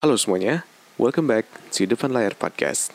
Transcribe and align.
Halo 0.00 0.16
semuanya, 0.16 0.64
welcome 0.96 1.28
back 1.28 1.44
to 1.76 1.84
Depan 1.84 2.16
Layar 2.16 2.32
Podcast. 2.32 2.88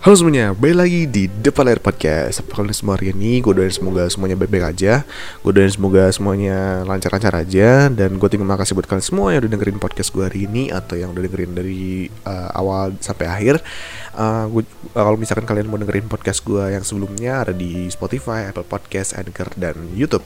Halo 0.00 0.16
semuanya, 0.16 0.56
balik 0.56 0.80
lagi 0.80 1.04
di 1.04 1.28
Depan 1.28 1.68
Layar 1.68 1.84
Podcast 1.84 2.40
Apa 2.40 2.64
kalian 2.64 2.72
semua 2.72 2.96
hari 2.96 3.12
ini? 3.12 3.44
Gue 3.44 3.52
doain 3.52 3.68
semoga 3.68 4.08
semuanya 4.08 4.32
baik-baik 4.40 4.72
aja 4.72 5.04
Gue 5.44 5.52
doain 5.52 5.68
semoga 5.68 6.08
semuanya 6.08 6.88
lancar-lancar 6.88 7.36
aja 7.36 7.92
Dan 7.92 8.16
gue 8.16 8.28
terima 8.32 8.56
kasih 8.56 8.80
buat 8.80 8.88
kalian 8.88 9.04
semua 9.04 9.36
yang 9.36 9.44
udah 9.44 9.52
dengerin 9.52 9.76
podcast 9.76 10.08
gue 10.16 10.24
hari 10.24 10.48
ini 10.48 10.72
Atau 10.72 10.96
yang 10.96 11.12
udah 11.12 11.20
dengerin 11.20 11.52
dari 11.52 12.08
uh, 12.24 12.48
awal 12.56 12.96
sampai 12.96 13.28
akhir 13.28 13.60
uh, 14.16 14.46
Kalau 14.90 15.18
misalkan 15.18 15.46
kalian 15.46 15.68
mau 15.70 15.78
dengerin 15.78 16.10
podcast 16.10 16.42
gue 16.42 16.74
yang 16.74 16.82
sebelumnya 16.82 17.46
Ada 17.46 17.54
di 17.54 17.86
Spotify, 17.92 18.50
Apple 18.50 18.66
Podcast, 18.66 19.14
Anchor, 19.18 19.52
dan 19.54 19.76
Youtube. 19.94 20.24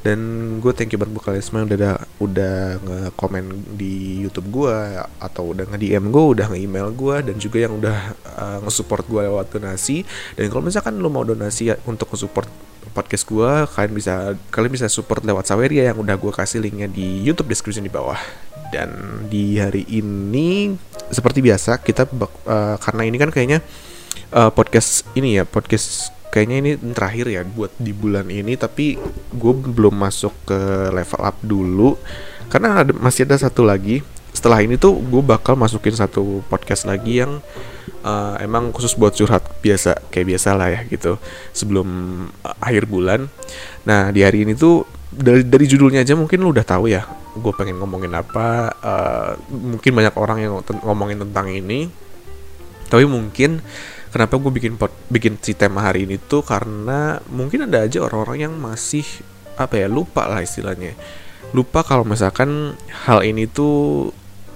Dan 0.00 0.18
gue 0.58 0.72
thank 0.72 0.90
you 0.94 0.98
banget 0.98 1.14
buat 1.14 1.24
kalian 1.30 1.44
semua 1.44 1.60
yang 1.62 1.70
udah, 1.70 1.94
udah 2.18 2.56
nge-komen 2.80 3.44
di 3.76 4.24
Youtube 4.24 4.48
gue 4.48 4.76
Atau 5.20 5.52
udah 5.52 5.68
nge-DM 5.70 6.10
gue, 6.10 6.24
udah 6.38 6.46
nge-email 6.50 6.88
gue 6.94 7.16
Dan 7.32 7.36
juga 7.36 7.58
yang 7.60 7.76
udah 7.78 7.98
uh, 8.38 8.58
nge-support 8.64 9.04
gue 9.06 9.20
lewat 9.26 9.52
donasi. 9.52 10.02
Dan 10.34 10.50
kalau 10.50 10.64
misalkan 10.64 10.98
lo 10.98 11.12
mau 11.12 11.22
donasi 11.22 11.72
untuk 11.86 12.12
support 12.16 12.48
podcast 12.90 13.22
gue 13.28 13.50
kalian 13.70 13.92
bisa 13.94 14.14
kalian 14.50 14.72
bisa 14.74 14.90
support 14.90 15.22
lewat 15.22 15.46
Saweria 15.46 15.94
yang 15.94 15.98
udah 16.02 16.18
gue 16.18 16.32
kasih 16.34 16.58
linknya 16.58 16.90
di 16.90 17.22
YouTube 17.22 17.46
description 17.46 17.86
di 17.86 17.92
bawah. 17.92 18.18
Dan 18.70 18.90
di 19.26 19.58
hari 19.58 19.82
ini 19.90 20.74
seperti 21.10 21.42
biasa 21.42 21.78
kita 21.82 22.06
uh, 22.06 22.76
karena 22.78 23.02
ini 23.06 23.16
kan 23.18 23.30
kayaknya 23.34 23.60
uh, 24.34 24.50
podcast 24.50 25.06
ini 25.14 25.38
ya 25.38 25.44
podcast 25.44 26.14
kayaknya 26.30 26.56
ini 26.62 26.70
terakhir 26.94 27.26
ya 27.26 27.42
buat 27.42 27.74
di 27.76 27.90
bulan 27.90 28.30
ini 28.30 28.54
tapi 28.54 28.94
gue 29.34 29.52
belum 29.54 29.94
masuk 29.98 30.32
ke 30.46 30.58
level 30.94 31.20
up 31.20 31.36
dulu. 31.42 31.98
Karena 32.50 32.82
ada, 32.82 32.90
masih 32.94 33.26
ada 33.26 33.38
satu 33.38 33.62
lagi. 33.66 34.02
Setelah 34.30 34.62
ini 34.62 34.78
tuh 34.78 34.98
gue 34.98 35.22
bakal 35.22 35.58
masukin 35.58 35.94
satu 35.94 36.42
podcast 36.46 36.86
lagi 36.86 37.22
yang 37.22 37.42
uh, 38.02 38.38
emang 38.40 38.70
khusus 38.70 38.96
buat 38.96 39.12
curhat 39.12 39.42
biasa 39.60 40.08
kayak 40.08 40.26
biasa 40.36 40.48
lah 40.56 40.68
ya 40.72 40.80
gitu. 40.88 41.16
Sebelum 41.52 41.88
uh, 42.42 42.56
akhir 42.62 42.86
bulan. 42.86 43.28
Nah 43.86 44.10
di 44.14 44.24
hari 44.24 44.48
ini 44.48 44.56
tuh 44.56 44.86
dari 45.10 45.42
dari 45.42 45.66
judulnya 45.66 46.06
aja 46.06 46.14
mungkin 46.14 46.40
lu 46.40 46.54
udah 46.54 46.62
tahu 46.62 46.86
ya 46.86 47.02
gue 47.30 47.52
pengen 47.54 47.78
ngomongin 47.78 48.10
apa 48.14 48.74
uh, 48.82 49.30
mungkin 49.50 49.94
banyak 49.94 50.14
orang 50.18 50.38
yang 50.42 50.52
ngomongin 50.82 51.22
tentang 51.22 51.46
ini. 51.50 51.90
Tapi 52.90 53.06
mungkin 53.06 53.62
kenapa 54.10 54.34
gue 54.34 54.50
bikin 54.50 54.74
pot, 54.74 54.90
bikin 55.06 55.38
si 55.38 55.54
tema 55.54 55.86
hari 55.86 56.10
ini 56.10 56.18
tuh 56.18 56.42
karena 56.42 57.22
mungkin 57.30 57.70
ada 57.70 57.86
aja 57.86 58.02
orang-orang 58.02 58.50
yang 58.50 58.54
masih 58.58 59.06
apa 59.54 59.78
ya 59.78 59.86
lupa 59.86 60.26
lah 60.26 60.42
istilahnya. 60.42 60.98
Lupa 61.54 61.86
kalau 61.86 62.02
misalkan 62.02 62.74
hal 63.06 63.22
ini 63.22 63.46
tuh 63.46 64.10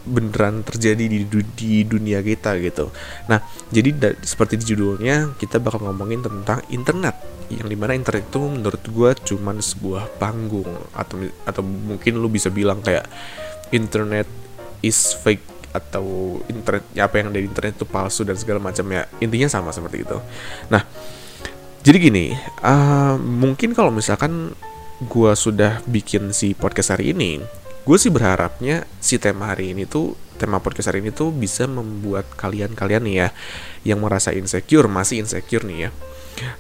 beneran 0.05 0.61
terjadi 0.65 1.05
di, 1.09 1.25
di 1.57 1.73
dunia 1.85 2.21
kita 2.21 2.57
gitu. 2.61 2.93
Nah, 3.29 3.41
jadi 3.73 4.17
seperti 4.21 4.61
di 4.61 4.65
judulnya 4.77 5.37
kita 5.41 5.59
bakal 5.59 5.89
ngomongin 5.89 6.21
tentang 6.21 6.61
internet 6.69 7.17
yang 7.53 7.69
di 7.69 7.77
mana 7.77 7.93
internet 7.93 8.25
itu 8.29 8.41
menurut 8.41 8.81
gue 8.81 9.11
cuman 9.35 9.61
sebuah 9.61 10.17
panggung 10.17 10.69
atau 10.97 11.29
atau 11.45 11.61
mungkin 11.61 12.17
lu 12.17 12.33
bisa 12.33 12.49
bilang 12.49 12.81
kayak 12.81 13.05
internet 13.69 14.25
is 14.81 15.13
fake 15.13 15.45
atau 15.75 16.39
internet 16.47 16.87
ya 16.95 17.11
apa 17.11 17.21
yang 17.21 17.35
dari 17.35 17.51
internet 17.51 17.75
itu 17.77 17.87
palsu 17.89 18.23
dan 18.23 18.39
segala 18.39 18.63
macam 18.63 18.87
ya 18.89 19.05
intinya 19.19 19.51
sama 19.51 19.75
seperti 19.75 20.07
itu. 20.07 20.19
Nah, 20.71 20.87
jadi 21.85 21.99
gini, 22.01 22.33
uh, 22.65 23.19
mungkin 23.19 23.77
kalau 23.77 23.91
misalkan 23.93 24.55
gue 25.05 25.33
sudah 25.35 25.83
bikin 25.85 26.31
si 26.31 26.55
podcast 26.55 26.95
hari 26.95 27.13
ini, 27.13 27.43
gue 27.85 27.97
sih 28.01 28.09
berharapnya 28.09 28.89
si 28.99 29.21
tema 29.21 29.53
hari 29.53 29.77
ini 29.77 29.85
tuh 29.85 30.17
tema 30.41 30.59
podcast 30.59 30.91
hari 30.91 31.05
ini 31.05 31.15
tuh 31.15 31.31
bisa 31.31 31.69
membuat 31.69 32.27
kalian-kalian 32.35 33.03
nih 33.05 33.17
ya 33.17 33.29
yang 33.87 34.03
merasa 34.03 34.35
insecure 34.35 34.89
masih 34.91 35.23
insecure 35.23 35.63
nih 35.63 35.89
ya. 35.89 35.91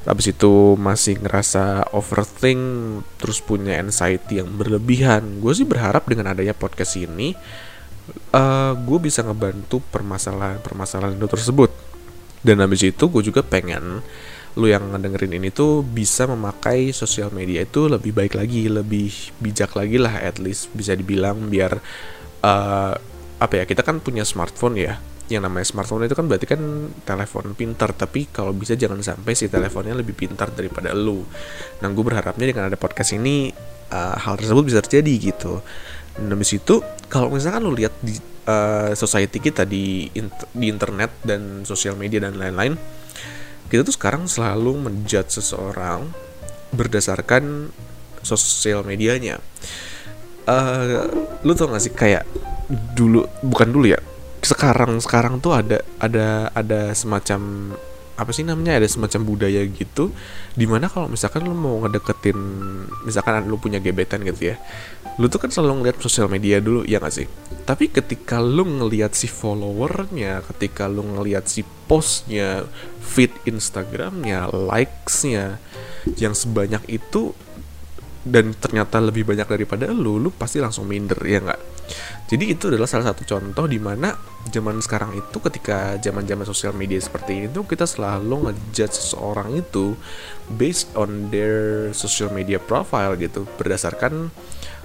Habis 0.06 0.30
itu 0.30 0.78
masih 0.78 1.18
ngerasa 1.18 1.90
overthink 1.90 2.62
terus 3.18 3.42
punya 3.42 3.82
anxiety 3.82 4.38
yang 4.38 4.54
berlebihan. 4.54 5.42
Gue 5.42 5.50
sih 5.50 5.66
berharap 5.66 6.06
dengan 6.06 6.30
adanya 6.30 6.54
podcast 6.54 6.94
ini 6.94 7.34
uh, 8.30 8.72
gue 8.78 8.98
bisa 9.02 9.26
ngebantu 9.26 9.82
permasalahan-permasalahan 9.90 11.18
itu 11.18 11.26
tersebut. 11.26 11.70
Dan 12.44 12.60
habis 12.60 12.84
itu 12.84 13.04
gue 13.08 13.22
juga 13.24 13.40
pengen 13.42 14.04
lu 14.54 14.70
yang 14.70 14.94
ngedengerin 14.94 15.42
ini 15.42 15.50
tuh 15.50 15.82
bisa 15.82 16.30
memakai 16.30 16.94
sosial 16.94 17.34
media 17.34 17.66
itu 17.66 17.90
lebih 17.90 18.14
baik 18.14 18.38
lagi, 18.38 18.70
lebih 18.70 19.10
bijak 19.42 19.74
lagi 19.74 19.98
lah 19.98 20.22
at 20.22 20.38
least 20.38 20.70
bisa 20.70 20.94
dibilang 20.94 21.50
biar 21.50 21.82
uh, 22.42 22.94
apa 23.42 23.54
ya 23.58 23.64
kita 23.66 23.82
kan 23.82 23.98
punya 23.98 24.22
smartphone 24.22 24.78
ya. 24.78 24.94
Yang 25.26 25.42
namanya 25.50 25.66
smartphone 25.66 26.06
itu 26.06 26.14
kan 26.14 26.30
berarti 26.30 26.46
kan 26.46 26.62
telepon 27.02 27.56
pintar 27.58 27.90
tapi 27.98 28.30
kalau 28.30 28.54
bisa 28.54 28.78
jangan 28.78 29.02
sampai 29.02 29.34
si 29.34 29.50
teleponnya 29.50 29.98
lebih 29.98 30.14
pintar 30.14 30.54
daripada 30.54 30.94
lu. 30.94 31.26
Nah 31.82 31.88
gue 31.90 32.04
berharapnya 32.06 32.46
dengan 32.46 32.70
ada 32.70 32.78
podcast 32.78 33.18
ini 33.18 33.50
uh, 33.90 34.16
hal 34.22 34.38
tersebut 34.38 34.62
bisa 34.70 34.78
terjadi 34.86 35.34
gitu. 35.34 35.58
Dan 36.14 36.30
habis 36.30 36.54
itu 36.54 36.78
kalau 37.10 37.26
misalkan 37.34 37.66
lu 37.66 37.74
lihat 37.74 37.98
di 37.98 38.14
uh, 38.46 38.94
society 38.94 39.42
kita 39.42 39.66
di 39.66 40.06
di 40.54 40.66
internet 40.70 41.10
dan 41.26 41.66
sosial 41.66 41.98
media 41.98 42.22
dan 42.22 42.38
lain-lain 42.38 42.78
kita 43.68 43.86
tuh 43.86 43.94
sekarang 43.94 44.28
selalu 44.28 44.76
menjudge 44.88 45.40
seseorang 45.40 46.10
berdasarkan 46.74 47.70
sosial 48.24 48.82
medianya. 48.82 49.38
Uh, 50.44 51.08
lu 51.40 51.56
tau 51.56 51.72
gak 51.72 51.80
sih 51.80 51.92
kayak 51.92 52.28
dulu 52.92 53.24
bukan 53.40 53.68
dulu 53.72 53.88
ya 53.88 54.00
sekarang 54.44 55.00
sekarang 55.00 55.40
tuh 55.40 55.56
ada 55.56 55.80
ada 55.96 56.52
ada 56.52 56.92
semacam 56.92 57.72
apa 58.14 58.30
sih 58.30 58.46
namanya 58.46 58.78
ada 58.78 58.86
semacam 58.86 59.20
budaya 59.26 59.66
gitu 59.66 60.14
di 60.54 60.66
mana 60.70 60.86
kalau 60.86 61.10
misalkan 61.10 61.42
lu 61.42 61.54
mau 61.54 61.82
ngedeketin 61.82 62.38
misalkan 63.02 63.42
lu 63.50 63.58
punya 63.58 63.82
gebetan 63.82 64.22
gitu 64.22 64.54
ya 64.54 64.56
lu 65.18 65.26
tuh 65.26 65.42
kan 65.42 65.50
selalu 65.50 65.82
ngeliat 65.82 65.98
sosial 65.98 66.30
media 66.30 66.62
dulu 66.62 66.86
ya 66.86 67.02
gak 67.02 67.14
sih 67.14 67.26
tapi 67.66 67.90
ketika 67.90 68.38
lu 68.38 68.62
ngeliat 68.62 69.14
si 69.18 69.26
followernya 69.26 70.46
ketika 70.54 70.86
lu 70.86 71.02
ngeliat 71.02 71.50
si 71.50 71.66
postnya 71.90 72.66
feed 73.02 73.34
instagramnya 73.50 74.50
likesnya 74.50 75.58
yang 76.18 76.36
sebanyak 76.38 76.82
itu 76.86 77.34
dan 78.24 78.56
ternyata 78.56 79.04
lebih 79.04 79.28
banyak 79.28 79.44
daripada 79.44 79.92
lu, 79.92 80.16
lu 80.16 80.32
pasti 80.32 80.56
langsung 80.56 80.88
minder 80.88 81.20
ya 81.20 81.44
nggak? 81.44 81.60
Jadi 82.34 82.50
itu 82.50 82.66
adalah 82.66 82.90
salah 82.90 83.14
satu 83.14 83.22
contoh 83.22 83.70
di 83.70 83.78
mana 83.78 84.10
zaman 84.50 84.82
sekarang 84.82 85.14
itu 85.14 85.38
ketika 85.38 85.94
zaman-zaman 86.02 86.42
sosial 86.42 86.74
media 86.74 86.98
seperti 86.98 87.38
ini 87.38 87.46
tuh 87.46 87.62
kita 87.62 87.86
selalu 87.86 88.50
ngejudge 88.50 88.90
seseorang 88.90 89.54
itu 89.54 89.94
based 90.58 90.90
on 90.98 91.30
their 91.30 91.94
social 91.94 92.34
media 92.34 92.58
profile 92.58 93.14
gitu, 93.14 93.46
berdasarkan 93.54 94.34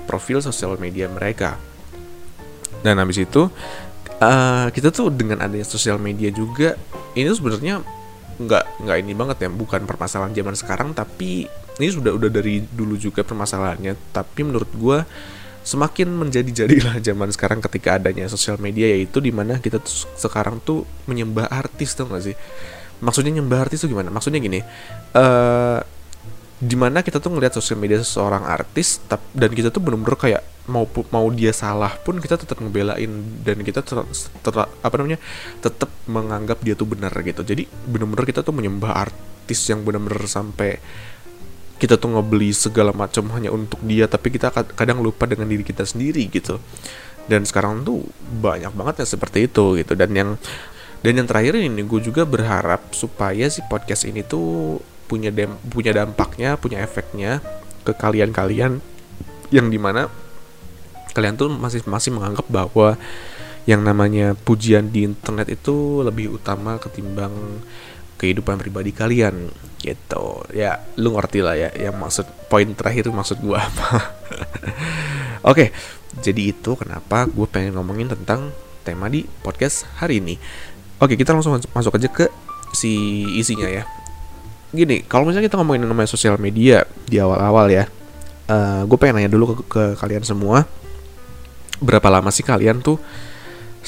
profil 0.05 0.45
sosial 0.45 0.77
media 0.77 1.09
mereka. 1.09 1.57
Dan 2.85 3.01
habis 3.01 3.17
itu 3.17 3.49
uh, 4.21 4.67
kita 4.69 4.93
tuh 4.93 5.09
dengan 5.09 5.41
adanya 5.41 5.65
sosial 5.65 5.97
media 5.97 6.29
juga 6.29 6.77
ini 7.17 7.33
sebenarnya 7.33 7.81
nggak 8.39 8.85
nggak 8.85 8.97
ini 9.01 9.13
banget 9.17 9.37
ya 9.41 9.49
bukan 9.49 9.89
permasalahan 9.89 10.37
zaman 10.37 10.53
sekarang 10.53 10.89
tapi 10.93 11.49
ini 11.81 11.87
sudah 11.89 12.13
udah 12.13 12.29
dari 12.29 12.61
dulu 12.61 12.93
juga 12.95 13.25
permasalahannya 13.25 14.15
tapi 14.15 14.47
menurut 14.47 14.71
gue 14.77 14.99
semakin 15.63 16.09
menjadi 16.09 16.65
jadilah 16.65 16.97
zaman 17.03 17.29
sekarang 17.29 17.59
ketika 17.59 17.99
adanya 17.99 18.25
sosial 18.31 18.57
media 18.57 18.89
yaitu 18.89 19.19
di 19.19 19.29
mana 19.29 19.59
kita 19.59 19.77
tuh 19.79 20.09
sekarang 20.17 20.63
tuh 20.63 20.87
menyembah 21.05 21.49
artis 21.51 21.93
tuh 21.93 22.09
gak 22.09 22.23
sih? 22.23 22.35
Maksudnya 22.99 23.39
nyembah 23.39 23.67
artis 23.67 23.83
tuh 23.83 23.89
gimana? 23.91 24.11
Maksudnya 24.11 24.39
gini 24.43 24.59
uh, 25.15 25.79
di 26.59 26.75
mana 26.75 26.99
kita 26.99 27.23
tuh 27.23 27.31
ngeliat 27.31 27.55
sosial 27.55 27.79
media 27.79 28.03
seseorang 28.03 28.43
artis 28.43 28.99
dan 29.31 29.51
kita 29.55 29.71
tuh 29.71 29.79
bener-bener 29.79 30.19
kayak 30.19 30.43
mau 30.67 30.85
mau 31.09 31.25
dia 31.31 31.55
salah 31.55 31.95
pun 32.03 32.19
kita 32.21 32.35
tetap 32.35 32.59
ngebelain 32.61 33.09
dan 33.41 33.57
kita 33.65 33.81
tetap 33.81 34.69
apa 34.83 34.95
namanya 34.99 35.17
tetap 35.63 35.89
menganggap 36.05 36.59
dia 36.61 36.75
tuh 36.75 36.85
benar 36.85 37.15
gitu. 37.23 37.41
Jadi 37.47 37.63
bener-bener 37.65 38.27
kita 38.27 38.43
tuh 38.43 38.51
menyembah 38.51 38.91
artis 39.07 39.59
yang 39.71 39.87
bener-bener 39.87 40.19
sampai 40.27 40.77
kita 41.79 41.95
tuh 41.95 42.11
ngebeli 42.11 42.51
segala 42.51 42.91
macam 42.91 43.31
hanya 43.33 43.49
untuk 43.55 43.79
dia 43.87 44.05
tapi 44.05 44.35
kita 44.35 44.51
kadang 44.51 44.99
lupa 44.99 45.25
dengan 45.25 45.47
diri 45.47 45.63
kita 45.63 45.87
sendiri 45.87 46.27
gitu. 46.27 46.59
Dan 47.29 47.47
sekarang 47.47 47.87
tuh 47.87 48.03
banyak 48.19 48.73
banget 48.75 49.05
yang 49.05 49.09
seperti 49.15 49.47
itu 49.47 49.79
gitu. 49.79 49.93
Dan 49.95 50.11
yang 50.11 50.29
dan 50.99 51.13
yang 51.15 51.27
terakhir 51.31 51.55
ini 51.55 51.79
gue 51.87 52.01
juga 52.03 52.27
berharap 52.27 52.91
supaya 52.91 53.47
si 53.47 53.63
podcast 53.71 54.03
ini 54.03 54.19
tuh 54.27 54.83
punya 55.07 55.31
dem 55.31 55.55
punya 55.71 55.95
dampaknya 55.95 56.59
punya 56.59 56.83
efeknya 56.83 57.39
ke 57.87 57.95
kalian-kalian 57.95 58.83
yang 59.49 59.67
di 59.71 59.79
mana 59.81 60.11
kalian 61.15 61.39
tuh 61.39 61.49
masih 61.49 61.81
masih 61.89 62.13
menganggap 62.13 62.45
bahwa 62.51 62.99
yang 63.65 63.81
namanya 63.81 64.37
pujian 64.37 64.93
di 64.93 65.05
internet 65.05 65.49
itu 65.49 66.05
lebih 66.05 66.37
utama 66.37 66.77
ketimbang 66.77 67.33
kehidupan 68.19 68.59
pribadi 68.59 68.91
kalian 68.91 69.49
gitu. 69.79 70.43
Ya 70.51 70.83
lu 70.99 71.15
ngerti 71.15 71.39
lah 71.39 71.55
ya 71.55 71.71
yang 71.71 71.95
maksud 71.95 72.27
poin 72.51 72.67
terakhir 72.75 73.07
maksud 73.09 73.39
gue 73.39 73.55
apa. 73.55 74.19
Oke 75.49 75.71
jadi 76.19 76.51
itu 76.51 76.75
kenapa 76.75 77.25
gue 77.31 77.47
pengen 77.47 77.79
ngomongin 77.79 78.11
tentang 78.11 78.51
tema 78.83 79.07
di 79.07 79.23
podcast 79.23 79.87
hari 79.97 80.19
ini. 80.19 80.35
Oke 80.99 81.15
kita 81.15 81.31
langsung 81.31 81.55
masuk 81.55 81.95
aja 81.95 82.11
ke 82.11 82.27
si 82.75 83.23
isinya 83.39 83.71
ya. 83.71 83.87
Gini 84.75 85.07
kalau 85.07 85.25
misalnya 85.25 85.47
kita 85.47 85.57
ngomongin 85.63 85.87
namanya 85.87 86.11
sosial 86.11 86.35
media 86.35 86.83
di 87.07 87.17
awal-awal 87.17 87.71
ya 87.71 87.87
uh, 88.49 88.53
eh, 88.53 88.81
gue 88.83 88.97
pengen 88.97 89.21
nanya 89.21 89.31
dulu 89.31 89.53
ke, 89.53 89.63
ke 89.69 89.83
kalian 90.01 90.25
semua 90.25 90.65
berapa 91.79 92.07
lama 92.11 92.27
sih 92.33 92.43
kalian 92.43 92.83
tuh 92.83 92.99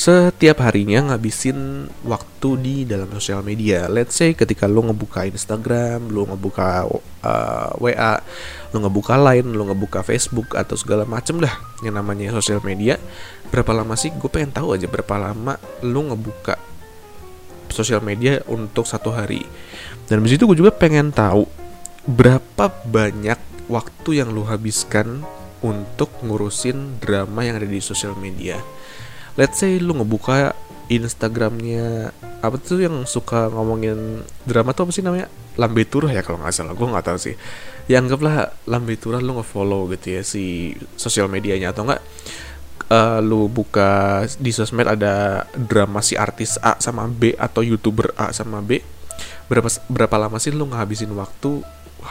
setiap 0.01 0.65
harinya 0.65 1.13
ngabisin 1.13 1.85
waktu 2.09 2.49
di 2.57 2.75
dalam 2.89 3.05
sosial 3.13 3.45
media. 3.45 3.85
Let's 3.85 4.17
say 4.17 4.33
ketika 4.33 4.65
lo 4.65 4.81
ngebuka 4.89 5.29
Instagram, 5.29 6.09
lo 6.09 6.25
ngebuka 6.25 6.89
uh, 6.89 6.97
eh, 7.21 7.69
WA, 7.77 8.17
lo 8.73 8.77
ngebuka 8.81 9.13
Line, 9.21 9.53
lo 9.53 9.69
ngebuka 9.69 10.01
Facebook 10.01 10.57
atau 10.57 10.73
segala 10.73 11.05
macem 11.05 11.37
dah 11.37 11.53
yang 11.85 12.01
namanya 12.01 12.33
sosial 12.33 12.65
media. 12.65 12.97
Berapa 13.53 13.77
lama 13.77 13.93
sih? 13.93 14.09
Gue 14.17 14.25
pengen 14.25 14.49
tahu 14.49 14.73
aja 14.73 14.89
berapa 14.89 15.21
lama 15.21 15.61
lo 15.85 16.01
ngebuka 16.09 16.57
sosial 17.69 18.01
media 18.01 18.41
untuk 18.49 18.89
satu 18.89 19.13
hari. 19.13 19.45
Dan 20.09 20.25
di 20.25 20.33
situ 20.33 20.49
gue 20.49 20.57
juga 20.57 20.73
pengen 20.73 21.13
tahu 21.13 21.45
berapa 22.09 22.73
banyak 22.89 23.69
waktu 23.69 24.09
yang 24.17 24.33
lo 24.33 24.49
habiskan 24.49 25.21
untuk 25.61 26.09
ngurusin 26.25 26.97
drama 26.97 27.45
yang 27.45 27.61
ada 27.61 27.69
di 27.69 27.77
sosial 27.77 28.17
media 28.17 28.57
let's 29.35 29.59
say 29.59 29.79
lu 29.79 29.95
ngebuka 29.95 30.55
Instagramnya 30.91 32.11
apa 32.43 32.57
tuh 32.59 32.83
yang 32.83 33.07
suka 33.07 33.47
ngomongin 33.47 34.27
drama 34.43 34.75
tuh 34.75 34.89
apa 34.89 34.91
sih 34.91 35.05
namanya? 35.05 35.31
Lambe 35.55 35.83
Turah 35.87 36.11
ya 36.11 36.23
kalau 36.23 36.39
nggak 36.43 36.51
salah 36.55 36.75
gue 36.75 36.87
nggak 36.87 37.05
tahu 37.05 37.17
sih. 37.19 37.35
Ya 37.87 38.03
anggaplah 38.03 38.51
Lambe 38.67 38.99
Turah 38.99 39.23
lu 39.23 39.39
ngefollow 39.39 39.87
gitu 39.95 40.19
ya 40.19 40.21
si 40.25 40.75
sosial 40.99 41.31
medianya 41.31 41.71
atau 41.71 41.87
enggak 41.87 42.01
uh, 42.91 43.19
eh, 43.19 43.19
lu 43.23 43.47
buka 43.47 44.23
di 44.35 44.51
sosmed 44.51 44.87
ada 44.87 45.47
drama 45.55 46.03
si 46.03 46.19
artis 46.19 46.59
A 46.59 46.75
sama 46.83 47.07
B 47.07 47.31
atau 47.39 47.63
youtuber 47.63 48.11
A 48.19 48.35
sama 48.35 48.59
B 48.59 48.83
berapa 49.47 49.67
berapa 49.91 50.15
lama 50.15 50.39
sih 50.39 50.55
lu 50.55 50.67
ngabisin 50.67 51.11
waktu 51.15 51.63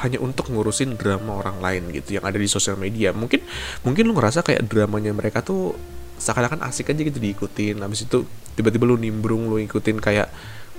hanya 0.05 0.23
untuk 0.23 0.49
ngurusin 0.53 0.95
drama 0.95 1.41
orang 1.41 1.59
lain 1.59 1.83
gitu 1.91 2.21
yang 2.21 2.25
ada 2.25 2.39
di 2.39 2.47
sosial 2.47 2.79
media? 2.79 3.11
Mungkin 3.11 3.43
mungkin 3.83 4.03
lu 4.07 4.15
ngerasa 4.15 4.47
kayak 4.47 4.71
dramanya 4.71 5.11
mereka 5.11 5.43
tuh 5.43 5.75
seakan-akan 6.21 6.61
asik 6.69 6.93
aja 6.93 7.01
gitu 7.01 7.17
diikutin. 7.17 7.81
Habis 7.81 8.05
itu 8.05 8.29
tiba-tiba 8.55 8.85
lu 8.85 9.01
nimbrung 9.01 9.49
lu 9.49 9.57
ikutin 9.57 9.99
kayak 9.99 10.29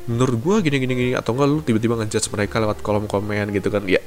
menurut 0.06 0.38
gue 0.38 0.56
gini 0.70 0.78
gini 0.82 0.94
gini 0.94 1.12
atau 1.18 1.34
enggak 1.34 1.50
lu 1.50 1.60
tiba-tiba 1.66 1.98
ngejudge 1.98 2.30
mereka 2.30 2.62
lewat 2.62 2.86
kolom 2.86 3.10
komen 3.10 3.50
gitu 3.52 3.74
kan. 3.74 3.82
Ya 3.90 4.00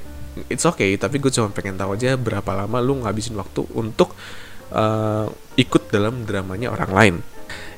it's 0.47 0.63
okay 0.67 0.95
tapi 0.95 1.19
gue 1.19 1.31
cuma 1.31 1.51
pengen 1.51 1.75
tahu 1.75 1.95
aja 1.95 2.15
berapa 2.15 2.47
lama 2.55 2.79
lu 2.79 3.03
ngabisin 3.03 3.35
waktu 3.35 3.67
untuk 3.75 4.15
uh, 4.71 5.27
ikut 5.59 5.91
dalam 5.91 6.23
dramanya 6.23 6.71
orang 6.71 6.91
lain. 6.95 7.15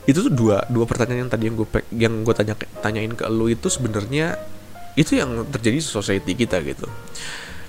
Itu 0.08 0.24
tuh 0.24 0.32
dua 0.32 0.64
dua 0.72 0.86
pertanyaan 0.88 1.28
yang 1.28 1.32
tadi 1.34 1.44
yang 1.50 1.56
gue 1.58 1.68
yang 1.94 2.14
gue 2.24 2.34
tanya 2.38 2.56
tanyain 2.80 3.12
ke 3.12 3.26
lu 3.28 3.50
itu 3.52 3.68
sebenarnya 3.68 4.40
itu 4.98 5.14
yang 5.14 5.46
terjadi 5.50 5.78
di 5.78 5.84
society 5.84 6.34
kita 6.34 6.62
gitu. 6.66 6.90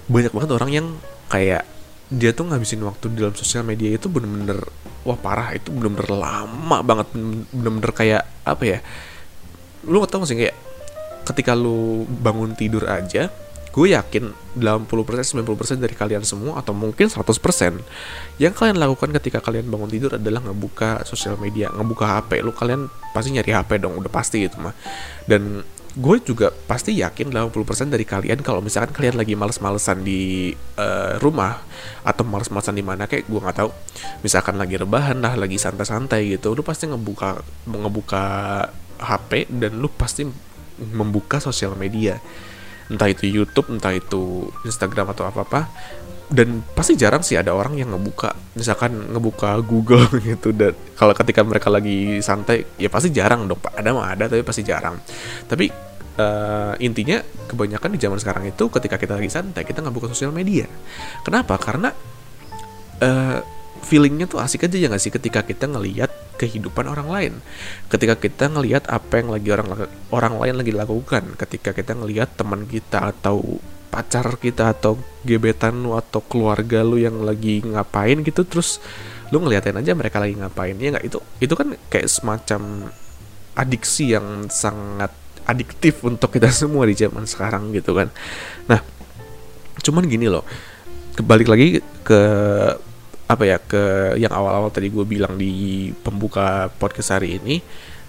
Banyak 0.08 0.32
banget 0.32 0.50
orang 0.56 0.70
yang 0.72 0.86
kayak 1.28 1.66
dia 2.08 2.32
tuh 2.32 2.48
ngabisin 2.48 2.80
waktu 2.84 3.12
di 3.12 3.20
dalam 3.20 3.36
sosial 3.36 3.64
media 3.64 3.92
itu 3.92 4.08
bener-bener 4.08 4.64
wah 5.04 5.18
parah. 5.20 5.52
Itu 5.52 5.72
bener-bener 5.72 6.08
lama 6.12 6.78
banget 6.80 7.12
bener-bener 7.52 7.92
kayak 7.92 8.22
apa 8.44 8.64
ya 8.64 8.78
lu 9.86 10.02
tau 10.10 10.20
gak 10.20 10.28
sih 10.28 10.36
kayak 10.36 10.56
ketika 11.22 11.54
lu 11.54 12.02
bangun 12.08 12.56
tidur 12.58 12.88
aja 12.90 13.30
gue 13.68 13.94
yakin 13.94 14.32
80% 14.58 15.38
90% 15.38 15.78
dari 15.78 15.94
kalian 15.94 16.26
semua 16.26 16.58
atau 16.58 16.74
mungkin 16.74 17.06
100% 17.06 17.22
yang 18.42 18.50
kalian 18.50 18.80
lakukan 18.80 19.12
ketika 19.20 19.38
kalian 19.38 19.70
bangun 19.70 19.86
tidur 19.86 20.18
adalah 20.18 20.42
ngebuka 20.42 21.06
sosial 21.06 21.38
media 21.38 21.70
ngebuka 21.70 22.18
HP 22.18 22.42
lu. 22.42 22.50
Kalian 22.50 22.90
pasti 23.14 23.30
nyari 23.30 23.54
HP 23.54 23.78
dong 23.78 23.94
udah 24.00 24.10
pasti 24.10 24.50
itu 24.50 24.58
mah. 24.58 24.74
Dan 25.30 25.62
gue 25.98 26.16
juga 26.22 26.54
pasti 26.54 26.94
yakin 26.94 27.34
80% 27.34 27.90
dari 27.90 28.06
kalian 28.06 28.38
kalau 28.46 28.62
misalkan 28.62 28.94
kalian 28.94 29.18
lagi 29.18 29.34
males-malesan 29.34 30.06
di 30.06 30.54
uh, 30.78 31.18
rumah 31.18 31.58
atau 32.06 32.22
males-malesan 32.22 32.78
di 32.78 32.86
mana 32.86 33.10
kayak 33.10 33.26
gue 33.26 33.40
nggak 33.42 33.58
tahu 33.58 33.70
misalkan 34.22 34.54
lagi 34.62 34.78
rebahan 34.78 35.18
lah 35.18 35.34
lagi 35.34 35.58
santai-santai 35.58 36.38
gitu 36.38 36.54
lu 36.54 36.62
pasti 36.62 36.86
ngebuka 36.86 37.42
ngebuka 37.66 38.24
HP 38.98 39.50
dan 39.50 39.78
lu 39.78 39.90
pasti 39.90 40.26
membuka 40.78 41.42
sosial 41.42 41.74
media. 41.74 42.18
Entah 42.88 43.10
itu 43.10 43.28
YouTube 43.28 43.68
entah 43.74 43.92
itu 43.92 44.48
Instagram 44.64 45.12
atau 45.12 45.28
apa 45.28 45.40
apa 45.44 45.60
dan 46.28 46.60
pasti 46.76 46.92
jarang 46.92 47.24
sih 47.24 47.40
ada 47.40 47.56
orang 47.56 47.80
yang 47.80 47.88
ngebuka 47.96 48.36
misalkan 48.52 49.12
ngebuka 49.12 49.60
Google 49.64 50.06
gitu. 50.28 50.54
Dan 50.54 50.74
kalau 50.94 51.12
ketika 51.14 51.42
mereka 51.44 51.68
lagi 51.68 52.22
santai 52.24 52.64
ya 52.78 52.88
pasti 52.88 53.12
jarang 53.14 53.46
dong 53.48 53.60
ada 53.74 53.90
mah 53.92 54.14
ada 54.14 54.24
tapi 54.30 54.42
pasti 54.42 54.62
jarang. 54.64 54.96
Tapi 55.46 55.87
uh, 56.18 56.74
intinya 56.82 57.22
kebanyakan 57.48 57.94
di 57.94 57.98
zaman 58.02 58.18
sekarang 58.20 58.44
itu 58.50 58.68
ketika 58.68 58.98
kita 58.98 59.16
lagi 59.16 59.30
santai 59.30 59.62
kita 59.64 59.80
nggak 59.80 59.94
buka 59.94 60.10
sosial 60.12 60.34
media. 60.34 60.66
Kenapa? 61.22 61.56
Karena 61.56 61.94
uh, 63.00 63.38
feelingnya 63.86 64.26
tuh 64.26 64.42
asik 64.42 64.66
aja 64.66 64.76
ya 64.76 64.90
nggak 64.90 65.02
sih? 65.02 65.14
Ketika 65.14 65.46
kita 65.46 65.70
ngelihat 65.70 66.10
kehidupan 66.38 66.86
orang 66.86 67.08
lain. 67.08 67.32
Ketika 67.90 68.14
kita 68.14 68.46
ngelihat 68.50 68.86
apa 68.86 69.18
yang 69.18 69.34
lagi 69.34 69.48
orang 69.50 69.68
orang 70.14 70.34
lain 70.38 70.54
lagi 70.58 70.72
lakukan. 70.74 71.24
Ketika 71.34 71.74
kita 71.74 71.98
ngelihat 71.98 72.38
teman 72.38 72.66
kita 72.66 73.10
atau 73.14 73.58
pacar 73.88 74.36
kita 74.36 74.76
atau 74.76 75.00
gebetan 75.24 75.80
lu 75.80 75.96
atau 75.96 76.20
keluarga 76.20 76.84
lu 76.84 77.00
yang 77.00 77.24
lagi 77.24 77.64
ngapain 77.64 78.20
gitu 78.20 78.44
terus 78.44 78.84
lu 79.32 79.40
ngeliatin 79.40 79.80
aja 79.80 79.96
mereka 79.96 80.20
lagi 80.20 80.38
ngapain 80.38 80.76
ya 80.78 80.94
nggak? 80.94 81.04
Itu 81.08 81.18
itu 81.42 81.54
kan 81.58 81.74
kayak 81.90 82.06
semacam 82.06 82.92
adiksi 83.58 84.14
yang 84.14 84.46
sangat 84.46 85.10
adiktif 85.48 86.04
untuk 86.04 86.28
kita 86.36 86.52
semua 86.52 86.84
di 86.84 86.94
zaman 86.94 87.24
sekarang 87.24 87.72
gitu 87.72 87.96
kan. 87.96 88.12
Nah 88.68 88.80
cuman 89.82 90.04
gini 90.04 90.28
loh 90.28 90.44
kebalik 91.16 91.48
lagi 91.48 91.80
ke 92.04 92.20
apa 93.28 93.44
ya 93.44 93.58
ke 93.60 94.14
yang 94.16 94.32
awal-awal 94.32 94.72
tadi 94.72 94.88
gue 94.88 95.04
bilang 95.04 95.36
di 95.36 95.88
pembuka 95.92 96.72
podcast 96.72 97.18
hari 97.18 97.36
ini 97.36 97.60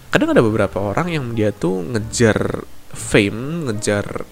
kadang 0.09 0.31
ada 0.31 0.39
beberapa 0.39 0.79
orang 0.79 1.11
yang 1.11 1.25
dia 1.35 1.51
tuh 1.51 1.83
ngejar 1.83 2.63
fame 2.95 3.67
ngejar 3.69 4.23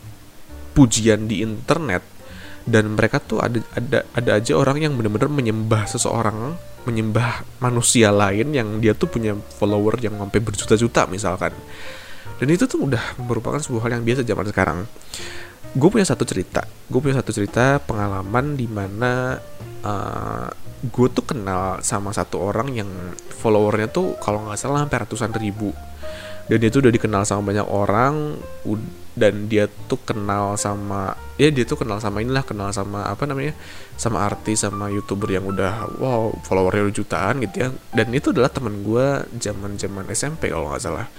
pujian 0.71 1.27
di 1.27 1.43
internet 1.43 2.05
dan 2.63 2.95
mereka 2.95 3.19
tuh 3.19 3.43
ada 3.43 3.59
ada 3.75 4.07
ada 4.15 4.29
aja 4.39 4.53
orang 4.55 4.79
yang 4.83 4.93
benar-benar 4.95 5.27
menyembah 5.27 5.87
seseorang 5.91 6.55
menyembah 6.87 7.43
manusia 7.59 8.11
lain 8.15 8.55
yang 8.55 8.79
dia 8.79 8.95
tuh 8.95 9.11
punya 9.11 9.35
follower 9.59 9.99
yang 9.99 10.15
sampai 10.15 10.39
berjuta-juta 10.39 11.03
misalkan 11.11 11.51
dan 12.37 12.47
itu 12.53 12.69
tuh 12.69 12.85
udah 12.85 13.01
merupakan 13.25 13.57
sebuah 13.57 13.89
hal 13.89 13.91
yang 13.99 14.05
biasa 14.05 14.21
zaman 14.21 14.45
sekarang. 14.49 14.79
Gue 15.73 15.89
punya 15.89 16.05
satu 16.05 16.23
cerita. 16.23 16.65
Gue 16.85 17.01
punya 17.01 17.17
satu 17.17 17.33
cerita 17.33 17.81
pengalaman 17.81 18.53
di 18.53 18.69
mana 18.69 19.41
uh, 19.81 20.47
gue 20.77 21.07
tuh 21.09 21.25
kenal 21.25 21.81
sama 21.81 22.13
satu 22.13 22.37
orang 22.37 22.69
yang 22.77 22.89
followernya 23.41 23.89
tuh 23.89 24.13
kalau 24.21 24.45
nggak 24.45 24.57
salah 24.61 24.85
hampir 24.85 25.01
ratusan 25.01 25.33
ribu. 25.33 25.73
Dan 26.47 26.63
dia 26.63 26.71
tuh 26.71 26.79
udah 26.85 26.93
dikenal 26.93 27.27
sama 27.27 27.51
banyak 27.51 27.67
orang 27.67 28.39
dan 29.17 29.49
dia 29.51 29.67
tuh 29.89 29.99
kenal 29.99 30.55
sama 30.55 31.17
ya 31.35 31.49
dia 31.49 31.65
tuh 31.67 31.81
kenal 31.81 31.97
sama 31.99 32.21
inilah 32.23 32.45
kenal 32.45 32.69
sama 32.71 33.03
apa 33.03 33.25
namanya 33.25 33.51
sama 33.97 34.23
artis 34.23 34.61
sama 34.63 34.87
youtuber 34.93 35.27
yang 35.27 35.43
udah 35.43 35.89
wow 35.99 36.31
followernya 36.45 36.87
udah 36.87 36.95
jutaan 36.95 37.43
gitu 37.43 37.67
ya. 37.67 37.69
Dan 37.91 38.13
itu 38.13 38.29
adalah 38.29 38.53
temen 38.53 38.85
gue 38.85 39.25
zaman 39.41 39.75
zaman 39.75 40.05
SMP 40.13 40.53
kalau 40.53 40.71
nggak 40.71 40.85
salah 40.85 41.09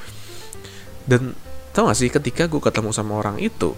dan 1.09 1.33
tau 1.73 1.88
gak 1.88 1.97
sih 1.97 2.12
ketika 2.12 2.45
gue 2.45 2.61
ketemu 2.61 2.93
sama 2.93 3.17
orang 3.17 3.41
itu 3.41 3.73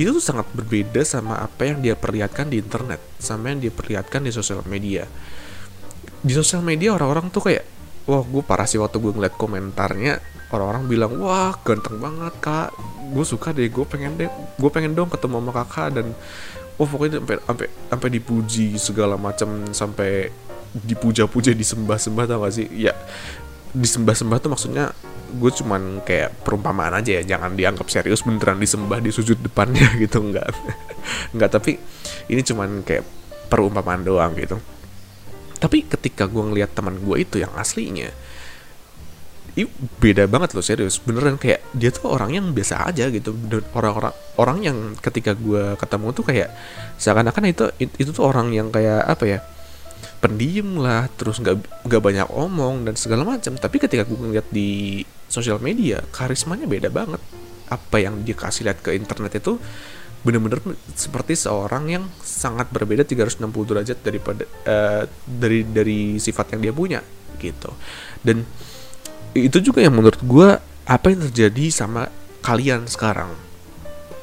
itu 0.00 0.08
tuh 0.08 0.24
sangat 0.24 0.48
berbeda 0.56 1.04
sama 1.04 1.38
apa 1.38 1.68
yang 1.68 1.84
dia 1.84 1.94
perlihatkan 1.94 2.48
di 2.48 2.58
internet 2.58 2.98
sama 3.20 3.52
yang 3.52 3.68
dia 3.68 3.72
perlihatkan 3.72 4.24
di 4.24 4.32
sosial 4.32 4.64
media. 4.64 5.04
Di 6.24 6.32
sosial 6.32 6.64
media 6.64 6.96
orang-orang 6.96 7.28
tuh 7.28 7.44
kayak 7.44 7.64
wah 8.08 8.24
gue 8.24 8.42
parah 8.42 8.64
sih 8.64 8.80
waktu 8.80 8.98
gue 8.98 9.12
ngeliat 9.14 9.36
komentarnya 9.36 10.18
orang-orang 10.50 10.84
bilang 10.88 11.12
wah 11.20 11.54
ganteng 11.60 12.00
banget 12.02 12.34
kak 12.42 12.74
gue 13.12 13.24
suka 13.24 13.54
deh 13.54 13.68
gue 13.68 13.84
pengen 13.86 14.16
deh 14.18 14.28
gue 14.32 14.70
pengen 14.72 14.96
dong 14.96 15.12
ketemu 15.12 15.38
sama 15.38 15.52
kakak 15.62 15.88
dan 16.00 16.06
wah 16.80 16.88
pokoknya 16.88 17.20
sampai 17.20 17.36
sampai 17.44 17.66
sampai 17.92 18.08
dipuji 18.10 18.66
segala 18.80 19.14
macam 19.20 19.70
sampai 19.70 20.32
dipuja-puja 20.72 21.52
disembah-sembah 21.52 22.24
tau 22.24 22.48
gak 22.48 22.54
sih? 22.56 22.66
Ya 22.72 22.96
disembah-sembah 23.76 24.38
tuh 24.40 24.50
maksudnya 24.56 24.96
gue 25.32 25.50
cuman 25.62 26.04
kayak 26.04 26.44
perumpamaan 26.44 27.00
aja 27.00 27.20
ya 27.20 27.36
jangan 27.36 27.56
dianggap 27.56 27.88
serius 27.88 28.22
beneran 28.22 28.60
disembah 28.60 29.00
di 29.00 29.10
sujud 29.10 29.40
depannya 29.40 29.96
gitu 30.02 30.20
enggak. 30.20 30.52
Enggak 31.32 31.50
tapi 31.58 31.80
ini 32.28 32.42
cuman 32.44 32.84
kayak 32.84 33.04
perumpamaan 33.48 34.04
doang 34.04 34.36
gitu. 34.36 34.60
Tapi 35.58 35.86
ketika 35.86 36.26
gue 36.26 36.42
ngeliat 36.42 36.74
teman 36.74 36.98
gue 36.98 37.16
itu 37.22 37.38
yang 37.38 37.54
aslinya 37.54 38.10
Ih, 39.52 39.68
beda 40.00 40.24
banget 40.32 40.56
loh 40.56 40.64
serius. 40.64 40.96
Beneran 40.96 41.36
kayak 41.36 41.60
dia 41.76 41.92
tuh 41.92 42.08
orang 42.08 42.32
yang 42.32 42.56
biasa 42.56 42.88
aja 42.88 43.12
gitu. 43.12 43.36
Orang-orang 43.76 44.16
orang 44.40 44.58
yang 44.64 44.78
ketika 44.96 45.36
gue 45.36 45.76
ketemu 45.76 46.06
tuh 46.16 46.24
kayak 46.24 46.48
seakan-akan 46.96 47.52
itu 47.52 47.64
itu 48.00 48.10
tuh 48.16 48.24
orang 48.24 48.48
yang 48.48 48.72
kayak 48.72 49.04
apa 49.04 49.24
ya 49.28 49.38
pendiam 50.22 50.78
lah 50.78 51.10
terus 51.18 51.42
nggak 51.42 51.84
nggak 51.90 52.02
banyak 52.02 52.28
omong 52.30 52.86
dan 52.86 52.94
segala 52.94 53.26
macam. 53.26 53.58
Tapi 53.58 53.76
ketika 53.82 54.06
gue 54.06 54.14
ngeliat 54.14 54.46
di 54.54 55.02
sosial 55.26 55.58
media 55.58 55.98
karismanya 56.14 56.70
beda 56.70 56.88
banget. 56.88 57.18
Apa 57.66 57.98
yang 57.98 58.22
dia 58.22 58.36
kasih 58.36 58.68
lihat 58.68 58.84
ke 58.84 58.94
internet 58.94 59.42
itu 59.42 59.58
bener-bener 60.22 60.62
seperti 60.94 61.34
seorang 61.34 61.90
yang 61.90 62.04
sangat 62.22 62.70
berbeda 62.70 63.02
360 63.02 63.42
derajat 63.42 63.98
daripada 64.06 64.46
uh, 64.70 65.02
dari 65.26 65.66
dari 65.66 66.22
sifat 66.22 66.54
yang 66.54 66.60
dia 66.62 66.72
punya 66.72 67.00
gitu. 67.42 67.74
Dan 68.22 68.46
itu 69.34 69.58
juga 69.58 69.82
yang 69.82 69.98
menurut 69.98 70.22
gue 70.22 70.48
apa 70.86 71.06
yang 71.10 71.26
terjadi 71.26 71.74
sama 71.74 72.06
kalian 72.46 72.86
sekarang. 72.86 73.34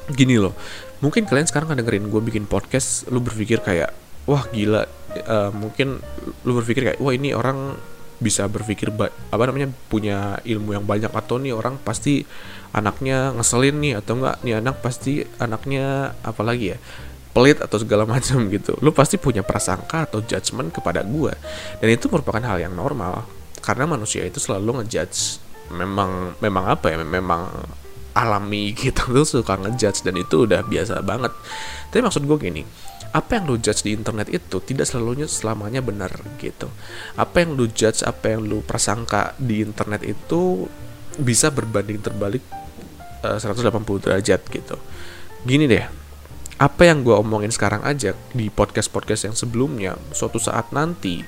Gini 0.08 0.40
loh 0.40 0.56
mungkin 1.00 1.24
kalian 1.24 1.48
sekarang 1.48 1.72
dengerin 1.72 2.12
gue 2.12 2.20
bikin 2.20 2.44
podcast 2.44 3.08
lu 3.08 3.24
berpikir 3.24 3.64
kayak 3.64 3.96
wah 4.28 4.44
gila 4.52 4.84
uh, 5.26 5.50
mungkin 5.54 5.98
lu 6.46 6.52
berpikir 6.58 6.82
kayak 6.86 7.00
wah 7.02 7.14
ini 7.14 7.34
orang 7.34 7.74
bisa 8.20 8.44
berpikir 8.46 8.92
apa 9.32 9.42
namanya 9.48 9.72
punya 9.88 10.36
ilmu 10.44 10.76
yang 10.76 10.84
banyak 10.84 11.08
atau 11.08 11.40
nih 11.40 11.56
orang 11.56 11.80
pasti 11.80 12.20
anaknya 12.76 13.32
ngeselin 13.32 13.80
nih 13.80 13.94
atau 13.96 14.20
enggak 14.20 14.36
nih 14.44 14.54
anak 14.60 14.76
pasti 14.84 15.24
anaknya 15.40 16.12
apalagi 16.20 16.76
ya 16.76 16.78
pelit 17.32 17.64
atau 17.64 17.80
segala 17.80 18.04
macam 18.12 18.46
gitu. 18.52 18.76
Lu 18.84 18.92
pasti 18.92 19.16
punya 19.16 19.40
prasangka 19.40 20.04
atau 20.04 20.20
judgement 20.20 20.68
kepada 20.68 21.00
gue 21.00 21.32
dan 21.80 21.88
itu 21.88 22.12
merupakan 22.12 22.44
hal 22.44 22.60
yang 22.60 22.76
normal 22.76 23.24
karena 23.64 23.88
manusia 23.88 24.24
itu 24.24 24.36
selalu 24.36 24.84
ngejudge 24.84 25.40
memang 25.72 26.34
memang 26.44 26.64
apa 26.76 26.92
ya 26.92 27.00
memang 27.00 27.48
alami 28.12 28.74
gitu 28.84 29.16
tuh 29.16 29.24
suka 29.24 29.56
ngejudge 29.56 30.04
dan 30.04 30.14
itu 30.20 30.44
udah 30.44 30.60
biasa 30.60 31.00
banget. 31.00 31.32
Tapi 31.88 32.00
maksud 32.04 32.28
gue 32.28 32.36
gini 32.36 32.62
apa 33.10 33.30
yang 33.38 33.50
lu 33.50 33.58
judge 33.58 33.82
di 33.82 33.90
internet 33.90 34.30
itu 34.30 34.62
tidak 34.62 34.86
selalunya 34.86 35.26
selamanya 35.26 35.82
benar 35.82 36.14
gitu. 36.38 36.70
Apa 37.18 37.42
yang 37.42 37.58
lu 37.58 37.66
judge, 37.66 38.06
apa 38.06 38.38
yang 38.38 38.46
lu 38.46 38.62
prasangka 38.62 39.34
di 39.34 39.66
internet 39.66 40.06
itu 40.06 40.70
bisa 41.18 41.50
berbanding 41.50 41.98
terbalik 41.98 42.42
uh, 43.26 43.34
eh, 43.34 43.38
180 43.42 44.04
derajat 44.06 44.40
gitu. 44.46 44.76
Gini 45.42 45.66
deh, 45.66 45.82
apa 46.62 46.82
yang 46.86 47.02
gue 47.02 47.16
omongin 47.16 47.50
sekarang 47.50 47.82
aja 47.82 48.14
di 48.30 48.46
podcast-podcast 48.46 49.26
yang 49.26 49.34
sebelumnya, 49.34 49.98
suatu 50.14 50.38
saat 50.38 50.70
nanti 50.70 51.26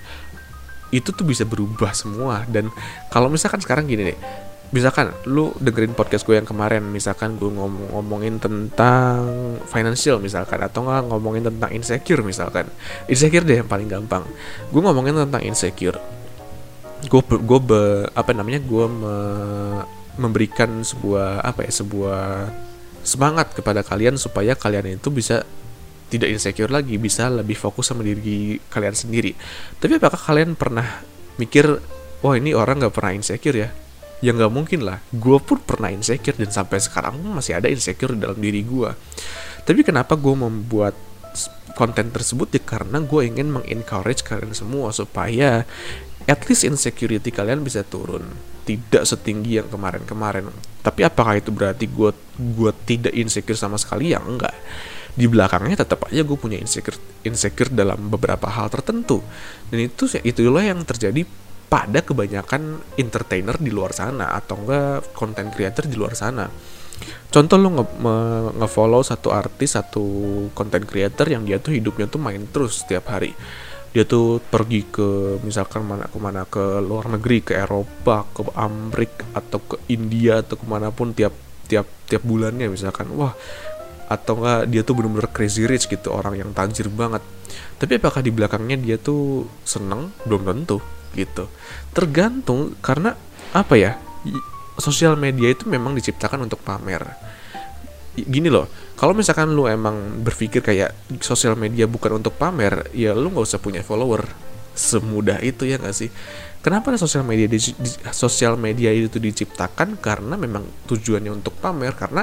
itu 0.93 1.09
tuh 1.09 1.25
bisa 1.25 1.49
berubah 1.49 1.97
semua 1.97 2.45
dan 2.53 2.69
kalau 3.09 3.33
misalkan 3.33 3.65
sekarang 3.65 3.89
gini 3.89 4.13
deh 4.13 4.19
misalkan 4.73 5.13
lu 5.29 5.53
dengerin 5.61 5.93
podcast 5.93 6.25
gue 6.25 6.41
yang 6.41 6.49
kemarin 6.49 6.81
misalkan 6.89 7.37
gue 7.37 7.47
ngomong 7.53 7.93
ngomongin 7.93 8.41
tentang 8.41 9.21
financial 9.69 10.17
misalkan 10.17 10.65
atau 10.65 10.89
nggak 10.89 11.13
ngomongin 11.13 11.45
tentang 11.53 11.71
insecure 11.77 12.25
misalkan. 12.25 12.65
Insecure 13.05 13.45
deh 13.45 13.61
yang 13.61 13.69
paling 13.69 13.87
gampang. 13.87 14.25
Gue 14.73 14.81
ngomongin 14.81 15.29
tentang 15.29 15.45
insecure. 15.45 16.01
Gue 17.05 17.21
gue 17.21 17.61
apa 18.17 18.33
namanya 18.33 18.65
gue 18.65 18.87
me, 18.89 19.17
memberikan 20.17 20.81
sebuah 20.81 21.45
apa 21.45 21.69
ya 21.69 21.73
sebuah 21.85 22.49
semangat 23.05 23.53
kepada 23.53 23.85
kalian 23.85 24.17
supaya 24.17 24.57
kalian 24.57 24.97
itu 24.97 25.13
bisa 25.13 25.45
tidak 26.09 26.29
insecure 26.33 26.73
lagi 26.73 26.97
bisa 26.97 27.29
lebih 27.29 27.57
fokus 27.57 27.93
sama 27.93 28.01
diri 28.01 28.57
kalian 28.73 28.97
sendiri. 28.97 29.37
Tapi 29.77 30.01
apakah 30.01 30.33
kalian 30.33 30.57
pernah 30.57 31.05
mikir 31.37 31.77
wah 32.25 32.37
ini 32.41 32.57
orang 32.57 32.81
nggak 32.81 32.95
pernah 32.97 33.13
insecure 33.13 33.69
ya 33.69 33.69
ya 34.23 34.31
nggak 34.33 34.53
mungkin 34.55 34.87
lah. 34.87 35.03
Gue 35.11 35.43
pun 35.43 35.59
pernah 35.61 35.91
insecure 35.91 36.39
dan 36.39 36.49
sampai 36.55 36.79
sekarang 36.79 37.19
masih 37.21 37.59
ada 37.59 37.67
insecure 37.67 38.15
dalam 38.15 38.39
diri 38.39 38.63
gue 38.63 38.91
tapi 39.63 39.87
kenapa 39.87 40.19
gue 40.19 40.35
membuat 40.35 40.95
konten 41.79 42.11
tersebut? 42.11 42.51
Ya 42.53 42.63
karena 42.63 42.99
gue 42.99 43.23
ingin 43.23 43.49
mengencourage 43.49 44.27
kalian 44.27 44.53
semua 44.53 44.91
supaya 44.91 45.63
at 46.27 46.41
least 46.51 46.67
insecurity 46.67 47.31
kalian 47.31 47.63
bisa 47.63 47.87
turun. 47.87 48.27
Tidak 48.63 49.03
setinggi 49.03 49.59
yang 49.63 49.69
kemarin-kemarin. 49.71 50.51
Tapi 50.83 51.01
apakah 51.07 51.39
itu 51.39 51.51
berarti 51.55 51.87
gue 51.87 52.11
gue 52.39 52.73
tidak 52.87 53.15
insecure 53.15 53.59
sama 53.59 53.79
sekali? 53.79 54.15
Ya 54.15 54.19
enggak. 54.19 54.55
Di 55.13 55.31
belakangnya 55.31 55.87
tetap 55.87 56.11
aja 56.11 56.23
gue 56.25 56.39
punya 56.39 56.59
insecure 56.59 56.99
insecure 57.23 57.71
dalam 57.71 58.11
beberapa 58.11 58.51
hal 58.51 58.67
tertentu. 58.67 59.23
Dan 59.71 59.87
itu 59.87 60.11
itulah 60.27 60.67
yang 60.67 60.83
terjadi 60.83 61.23
pada 61.73 62.05
kebanyakan 62.05 62.85
entertainer 63.01 63.57
di 63.57 63.73
luar 63.73 63.97
sana 63.97 64.37
atau 64.37 64.61
enggak 64.61 65.17
content 65.17 65.49
creator 65.49 65.89
di 65.89 65.97
luar 65.97 66.13
sana. 66.13 66.45
Contoh 67.33 67.57
lo 67.57 67.73
nge, 67.73 67.85
nge 68.61 68.69
follow 68.69 69.01
satu 69.01 69.33
artis, 69.33 69.73
satu 69.73 70.05
content 70.53 70.85
creator 70.85 71.25
yang 71.33 71.49
dia 71.49 71.57
tuh 71.57 71.73
hidupnya 71.73 72.13
tuh 72.13 72.21
main 72.21 72.45
terus 72.53 72.85
setiap 72.85 73.09
hari. 73.09 73.33
Dia 73.97 74.05
tuh 74.05 74.45
pergi 74.45 74.85
ke 74.85 75.41
misalkan 75.41 75.89
mana 75.89 76.05
ke 76.13 76.19
mana 76.21 76.45
ke 76.45 76.61
luar 76.85 77.09
negeri, 77.09 77.41
ke 77.41 77.57
Eropa, 77.57 78.29
ke 78.37 78.45
Amerika 78.53 79.25
atau 79.33 79.59
ke 79.65 79.77
India 79.89 80.45
atau 80.45 80.61
ke 80.61 80.69
mana 80.69 80.93
pun 80.93 81.17
tiap 81.17 81.33
tiap 81.73 81.89
tiap 82.05 82.21
bulannya 82.21 82.69
misalkan. 82.69 83.09
Wah, 83.17 83.33
atau 84.13 84.37
enggak 84.45 84.69
dia 84.69 84.85
tuh 84.85 84.93
bener-bener 85.01 85.29
crazy 85.33 85.65
rich 85.65 85.89
gitu 85.89 86.13
orang 86.13 86.37
yang 86.37 86.53
tajir 86.53 86.93
banget 86.93 87.25
tapi 87.81 87.97
apakah 87.97 88.21
di 88.21 88.29
belakangnya 88.29 88.77
dia 88.77 88.97
tuh 89.01 89.49
seneng 89.65 90.13
belum 90.29 90.45
tentu 90.45 90.85
gitu. 91.15 91.49
Tergantung 91.93 92.77
karena 92.81 93.17
apa 93.53 93.75
ya 93.77 94.01
sosial 94.81 95.15
media 95.21 95.53
itu 95.53 95.69
memang 95.69 95.93
diciptakan 95.97 96.49
untuk 96.49 96.61
pamer. 96.65 97.05
Gini 98.13 98.53
loh 98.53 98.69
kalau 98.97 99.17
misalkan 99.17 99.51
lu 99.51 99.67
emang 99.67 100.21
berpikir 100.21 100.61
kayak 100.61 100.93
sosial 101.25 101.57
media 101.57 101.89
bukan 101.89 102.21
untuk 102.21 102.37
pamer 102.37 102.93
ya 102.93 103.17
lu 103.17 103.33
nggak 103.33 103.47
usah 103.49 103.61
punya 103.61 103.81
follower. 103.85 104.25
Semudah 104.73 105.37
itu 105.45 105.69
ya 105.69 105.77
nggak 105.77 105.97
sih? 105.97 106.09
Kenapa 106.63 106.95
sosial 106.95 107.27
media 107.27 107.51
di, 107.51 107.59
di, 107.59 107.91
sosial 108.15 108.55
media 108.55 108.95
itu 108.95 109.19
diciptakan? 109.19 109.99
Karena 109.99 110.39
memang 110.39 110.63
tujuannya 110.87 111.35
untuk 111.35 111.59
pamer 111.59 111.93
karena 111.99 112.23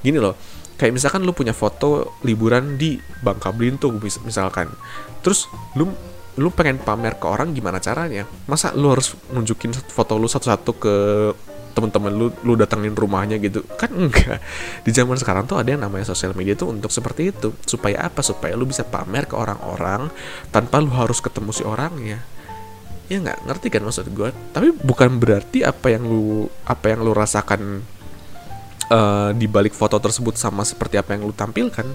gini 0.00 0.16
loh 0.16 0.38
kayak 0.80 0.96
misalkan 0.96 1.20
lu 1.28 1.36
punya 1.36 1.52
foto 1.52 2.16
liburan 2.24 2.80
di 2.80 2.96
Bangka 3.20 3.52
Belitung 3.52 4.00
misalkan. 4.00 4.72
Terus 5.20 5.44
lu 5.76 5.92
lu 6.40 6.48
pengen 6.48 6.80
pamer 6.80 7.20
ke 7.20 7.26
orang 7.28 7.52
gimana 7.52 7.76
caranya? 7.76 8.24
Masa 8.48 8.72
lu 8.72 8.88
harus 8.88 9.12
nunjukin 9.28 9.76
foto 9.76 10.16
lu 10.16 10.24
satu-satu 10.24 10.70
ke 10.80 10.94
temen-temen 11.76 12.10
lu 12.16 12.26
lu 12.40 12.56
datengin 12.56 12.96
rumahnya 12.96 13.36
gitu? 13.36 13.60
Kan 13.76 13.92
enggak. 13.92 14.40
Di 14.80 14.90
zaman 14.90 15.20
sekarang 15.20 15.44
tuh 15.44 15.60
ada 15.60 15.68
yang 15.68 15.84
namanya 15.84 16.08
sosial 16.08 16.32
media 16.32 16.56
tuh 16.56 16.72
untuk 16.72 16.88
seperti 16.88 17.28
itu. 17.28 17.52
Supaya 17.68 18.08
apa? 18.08 18.24
Supaya 18.24 18.56
lu 18.56 18.64
bisa 18.64 18.88
pamer 18.88 19.28
ke 19.28 19.36
orang-orang 19.36 20.08
tanpa 20.48 20.80
lu 20.80 20.88
harus 20.96 21.20
ketemu 21.20 21.52
si 21.52 21.60
orangnya. 21.60 22.24
Ya 23.12 23.20
nggak 23.20 23.44
ngerti 23.44 23.68
kan 23.74 23.82
maksud 23.82 24.06
gue 24.14 24.30
tapi 24.54 24.70
bukan 24.70 25.18
berarti 25.18 25.66
apa 25.66 25.90
yang 25.90 26.06
lu 26.06 26.46
apa 26.62 26.94
yang 26.94 27.02
lu 27.02 27.10
rasakan 27.10 27.82
uh, 28.86 29.30
di 29.34 29.50
balik 29.50 29.74
foto 29.74 29.98
tersebut 29.98 30.38
sama 30.38 30.62
seperti 30.62 30.94
apa 30.94 31.18
yang 31.18 31.26
lu 31.26 31.34
tampilkan 31.34 31.86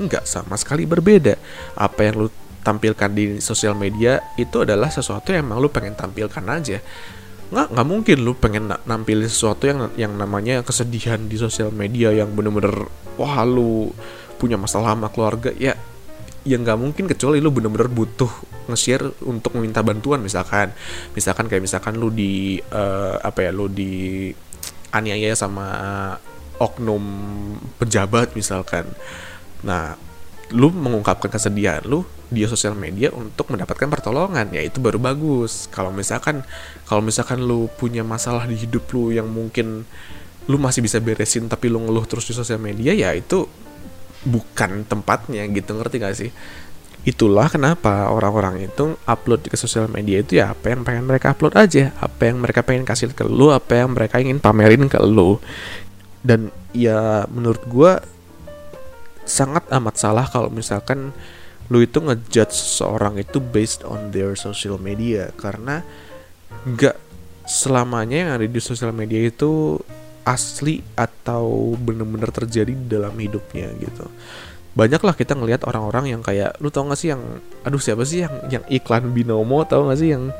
nggak 0.00 0.24
sama 0.24 0.56
sekali 0.56 0.88
berbeda. 0.88 1.36
Apa 1.76 2.08
yang 2.08 2.24
lu 2.24 2.28
tampilkan 2.62 3.10
di 3.10 3.42
sosial 3.42 3.74
media 3.74 4.22
itu 4.38 4.62
adalah 4.62 4.88
sesuatu 4.88 5.34
yang 5.34 5.50
emang 5.50 5.58
lu 5.58 5.68
pengen 5.68 5.98
tampilkan 5.98 6.42
aja. 6.46 6.78
Nggak 7.52 7.66
nggak 7.74 7.86
mungkin 7.86 8.16
lu 8.22 8.32
pengen 8.38 8.70
nampilin 8.86 9.28
sesuatu 9.28 9.68
yang 9.68 9.92
yang 9.98 10.14
namanya 10.16 10.64
kesedihan 10.64 11.20
di 11.28 11.36
sosial 11.36 11.74
media 11.74 12.14
yang 12.14 12.32
bener-bener 12.32 12.88
wah 13.20 13.44
lu 13.44 13.92
punya 14.40 14.56
masalah 14.56 14.94
sama 14.96 15.10
keluarga. 15.12 15.50
Ya 15.58 15.76
ya 16.42 16.56
nggak 16.58 16.78
mungkin 16.78 17.04
kecuali 17.06 17.38
lu 17.38 17.54
bener-bener 17.54 17.86
butuh 17.90 18.30
nge-share 18.70 19.10
untuk 19.26 19.58
meminta 19.58 19.82
bantuan 19.82 20.22
misalkan. 20.22 20.70
Misalkan 21.12 21.50
kayak 21.50 21.66
misalkan 21.66 21.98
lu 21.98 22.08
di 22.08 22.62
uh, 22.72 23.18
apa 23.20 23.46
ya 23.46 23.50
lu 23.50 23.66
di 23.68 24.30
aniaya 24.94 25.34
sama 25.34 25.66
oknum 26.62 27.02
pejabat 27.82 28.38
misalkan. 28.38 28.86
Nah 29.66 30.11
lu 30.52 30.68
mengungkapkan 30.68 31.32
kesedihan 31.32 31.80
lu 31.88 32.04
di 32.28 32.44
sosial 32.44 32.76
media 32.76 33.08
untuk 33.12 33.48
mendapatkan 33.48 33.88
pertolongan 33.88 34.52
ya 34.52 34.60
itu 34.60 34.78
baru 34.78 35.00
bagus. 35.00 35.68
Kalau 35.72 35.88
misalkan 35.92 36.44
kalau 36.84 37.00
misalkan 37.00 37.40
lu 37.40 37.68
punya 37.80 38.04
masalah 38.04 38.44
di 38.44 38.56
hidup 38.56 38.88
lu 38.92 39.12
yang 39.12 39.28
mungkin 39.28 39.88
lu 40.46 40.56
masih 40.58 40.84
bisa 40.84 41.00
beresin 41.00 41.48
tapi 41.48 41.72
lu 41.72 41.80
ngeluh 41.80 42.04
terus 42.04 42.28
di 42.28 42.34
sosial 42.36 42.60
media 42.60 42.92
ya 42.92 43.14
itu 43.16 43.48
bukan 44.22 44.86
tempatnya 44.86 45.42
gitu 45.50 45.74
ngerti 45.74 45.96
gak 45.98 46.16
sih? 46.16 46.30
Itulah 47.02 47.50
kenapa 47.50 48.14
orang-orang 48.14 48.70
itu 48.70 48.94
upload 49.10 49.50
ke 49.50 49.58
sosial 49.58 49.90
media 49.90 50.22
itu 50.22 50.38
ya 50.38 50.54
apa 50.54 50.70
yang 50.70 50.86
pengen 50.86 51.10
mereka 51.10 51.34
upload 51.34 51.58
aja. 51.58 51.90
Apa 51.98 52.30
yang 52.30 52.38
mereka 52.38 52.62
pengen 52.62 52.86
kasih 52.86 53.10
ke 53.10 53.26
lu 53.26 53.50
apa 53.50 53.82
yang 53.82 53.90
mereka 53.90 54.22
ingin 54.22 54.38
pamerin 54.38 54.86
ke 54.86 55.02
lu. 55.02 55.42
Dan 56.22 56.54
ya 56.70 57.26
menurut 57.26 57.62
gue 57.66 57.92
sangat 59.24 59.66
amat 59.70 59.94
salah 59.98 60.26
kalau 60.26 60.50
misalkan 60.50 61.14
lu 61.70 61.80
itu 61.80 62.02
ngejudge 62.02 62.52
seseorang 62.52 63.16
itu 63.16 63.38
based 63.38 63.86
on 63.86 64.12
their 64.12 64.36
social 64.36 64.76
media. 64.76 65.30
Karena 65.38 65.80
nggak 66.66 66.96
selamanya 67.46 68.16
yang 68.26 68.30
ada 68.38 68.46
di 68.46 68.60
sosial 68.62 68.94
media 68.94 69.18
itu 69.22 69.78
asli 70.22 70.78
atau 70.94 71.74
bener-bener 71.74 72.30
terjadi 72.30 72.70
dalam 72.86 73.14
hidupnya 73.18 73.74
gitu. 73.78 74.06
Banyak 74.72 75.02
lah 75.04 75.12
kita 75.12 75.36
ngelihat 75.36 75.68
orang-orang 75.68 76.16
yang 76.16 76.22
kayak 76.24 76.56
lu 76.62 76.72
tau 76.72 76.88
gak 76.88 76.96
sih 76.96 77.12
yang 77.12 77.20
aduh 77.66 77.82
siapa 77.82 78.08
sih 78.08 78.24
yang 78.24 78.34
yang 78.48 78.64
iklan 78.72 79.12
binomo 79.12 79.66
tau 79.68 79.90
gak 79.90 80.00
sih 80.00 80.16
yang 80.16 80.32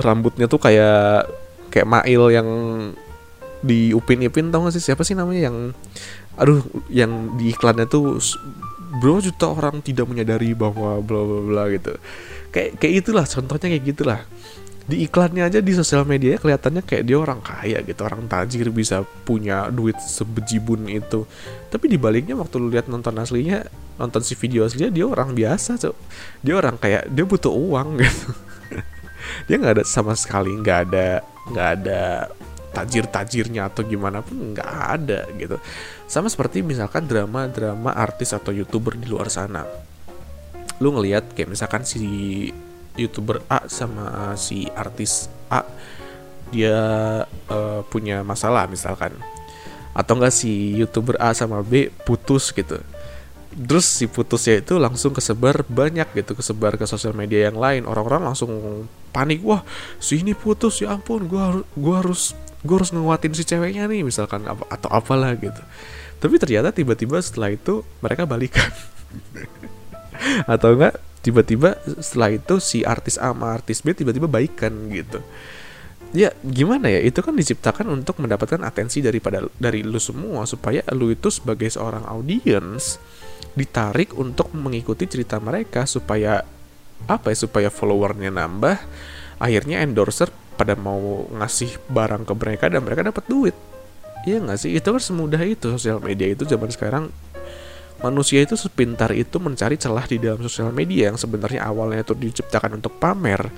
rambutnya 0.00 0.50
tuh 0.50 0.58
kayak 0.58 1.30
kayak 1.70 1.86
Mail 1.86 2.22
yang 2.34 2.48
di 3.60 3.92
Upin 3.92 4.24
Ipin 4.24 4.48
tau 4.48 4.64
gak 4.64 4.74
sih? 4.76 4.82
Siapa 4.82 5.04
sih 5.04 5.16
namanya 5.16 5.52
yang 5.52 5.56
aduh 6.40 6.64
yang 6.88 7.36
di 7.36 7.52
iklannya 7.52 7.84
tuh 7.84 8.16
bro 8.98 9.20
juta 9.22 9.52
orang 9.52 9.84
tidak 9.84 10.08
menyadari 10.08 10.56
bahwa 10.56 10.98
bla 11.04 11.22
bla 11.22 11.40
bla 11.46 11.62
gitu. 11.70 11.94
Kayak 12.50 12.80
kayak 12.82 12.94
itulah 13.06 13.24
contohnya 13.28 13.68
kayak 13.76 13.84
gitulah. 13.86 14.20
Di 14.90 15.06
iklannya 15.06 15.46
aja 15.46 15.62
di 15.62 15.70
sosial 15.70 16.02
media 16.02 16.34
kelihatannya 16.34 16.82
kayak 16.82 17.06
dia 17.06 17.14
orang 17.14 17.38
kaya 17.38 17.78
gitu 17.86 18.02
orang 18.02 18.26
tajir 18.26 18.74
bisa 18.74 19.06
punya 19.22 19.70
duit 19.70 19.94
sebejibun 20.02 20.90
itu. 20.90 21.28
Tapi 21.70 21.86
dibaliknya 21.86 22.34
waktu 22.34 22.58
lu 22.58 22.72
lihat 22.74 22.90
nonton 22.90 23.14
aslinya 23.22 23.70
nonton 24.00 24.24
si 24.24 24.34
video 24.34 24.64
aslinya 24.64 24.88
dia 24.88 25.04
orang 25.04 25.36
biasa 25.36 25.76
cok 25.76 25.96
dia 26.40 26.56
orang 26.56 26.80
kayak 26.80 27.12
dia 27.12 27.24
butuh 27.28 27.52
uang 27.52 27.96
gitu. 28.02 28.28
Dia 29.46 29.56
nggak 29.62 29.74
ada 29.78 29.84
sama 29.86 30.18
sekali 30.18 30.50
nggak 30.58 30.78
ada 30.90 31.22
nggak 31.54 31.68
ada 31.78 32.02
tajir-tajirnya 32.70 33.66
atau 33.66 33.82
gimana 33.82 34.22
pun 34.22 34.54
nggak 34.54 34.70
ada 35.00 35.26
gitu. 35.36 35.58
Sama 36.06 36.30
seperti 36.30 36.62
misalkan 36.62 37.06
drama-drama 37.06 37.94
artis 37.94 38.30
atau 38.30 38.54
youtuber 38.54 38.94
di 38.94 39.10
luar 39.10 39.30
sana. 39.30 39.66
Lu 40.78 40.94
ngelihat 40.94 41.34
kayak 41.34 41.50
misalkan 41.50 41.82
si 41.82 42.02
youtuber 42.94 43.42
A 43.50 43.66
sama 43.66 44.34
si 44.34 44.66
artis 44.74 45.30
A 45.50 45.66
dia 46.50 46.78
uh, 47.50 47.80
punya 47.90 48.22
masalah 48.22 48.66
misalkan. 48.70 49.14
Atau 49.90 50.18
enggak 50.18 50.34
si 50.34 50.78
youtuber 50.78 51.18
A 51.18 51.34
sama 51.34 51.62
B 51.66 51.90
putus 52.06 52.54
gitu 52.54 52.78
terus 53.50 53.86
si 53.86 54.06
putusnya 54.06 54.62
itu 54.62 54.78
langsung 54.78 55.10
kesebar 55.10 55.66
banyak 55.66 56.06
gitu 56.14 56.38
kesebar 56.38 56.78
ke 56.78 56.86
sosial 56.86 57.12
media 57.12 57.50
yang 57.50 57.58
lain. 57.58 57.82
Orang-orang 57.84 58.30
langsung 58.30 58.50
panik 59.10 59.42
wah 59.42 59.66
si 59.98 60.22
ini 60.22 60.38
putus 60.38 60.78
ya 60.82 60.94
ampun 60.94 61.26
gua 61.26 61.50
harus 61.50 61.64
gua 61.74 61.94
harus 61.98 62.22
gua 62.62 62.76
harus 62.78 62.90
nguatin 62.94 63.32
si 63.34 63.42
ceweknya 63.42 63.90
nih 63.90 64.06
misalkan 64.06 64.46
apa 64.46 64.62
atau 64.70 64.90
apalah 64.94 65.34
gitu. 65.34 65.62
Tapi 66.20 66.36
ternyata 66.36 66.70
tiba-tiba 66.70 67.18
setelah 67.18 67.50
itu 67.50 67.82
mereka 68.04 68.28
balikan. 68.28 68.70
Atau 70.52 70.76
enggak 70.76 71.00
tiba-tiba 71.24 71.80
setelah 72.00 72.36
itu 72.36 72.60
si 72.60 72.84
artis 72.84 73.16
A 73.16 73.32
sama 73.32 73.56
artis 73.56 73.80
B 73.80 73.96
tiba-tiba 73.96 74.28
baikan 74.28 74.92
gitu. 74.92 75.24
Ya 76.12 76.34
gimana 76.44 76.92
ya? 76.92 77.00
Itu 77.00 77.24
kan 77.24 77.38
diciptakan 77.38 77.88
untuk 77.88 78.20
mendapatkan 78.20 78.60
atensi 78.66 79.00
daripada 79.00 79.46
dari 79.56 79.80
lu 79.80 79.96
semua 79.96 80.44
supaya 80.44 80.84
lu 80.92 81.08
itu 81.08 81.32
sebagai 81.32 81.72
seorang 81.72 82.04
audiens 82.04 83.00
ditarik 83.54 84.14
untuk 84.14 84.54
mengikuti 84.54 85.06
cerita 85.10 85.42
mereka 85.42 85.84
supaya 85.84 86.42
apa 87.08 87.32
ya 87.32 87.36
supaya 87.36 87.68
followernya 87.72 88.30
nambah 88.30 88.76
akhirnya 89.40 89.80
endorser 89.80 90.28
pada 90.54 90.76
mau 90.76 91.24
ngasih 91.32 91.80
barang 91.88 92.28
ke 92.28 92.34
mereka 92.36 92.68
dan 92.68 92.84
mereka 92.84 93.00
dapat 93.00 93.24
duit. 93.24 93.56
Iya 94.28 94.44
nggak 94.44 94.58
sih? 94.60 94.76
Itu 94.76 94.92
kan 94.92 95.00
semudah 95.00 95.40
itu 95.40 95.72
sosial 95.72 95.96
media 96.04 96.28
itu 96.28 96.44
zaman 96.44 96.68
sekarang 96.68 97.08
manusia 98.00 98.40
itu 98.40 98.56
sepintar 98.56 99.12
itu 99.12 99.36
mencari 99.36 99.76
celah 99.76 100.08
di 100.08 100.16
dalam 100.16 100.40
sosial 100.40 100.72
media 100.72 101.12
yang 101.12 101.18
sebenarnya 101.20 101.64
awalnya 101.64 102.04
itu 102.04 102.16
diciptakan 102.16 102.80
untuk 102.80 102.96
pamer 102.96 103.52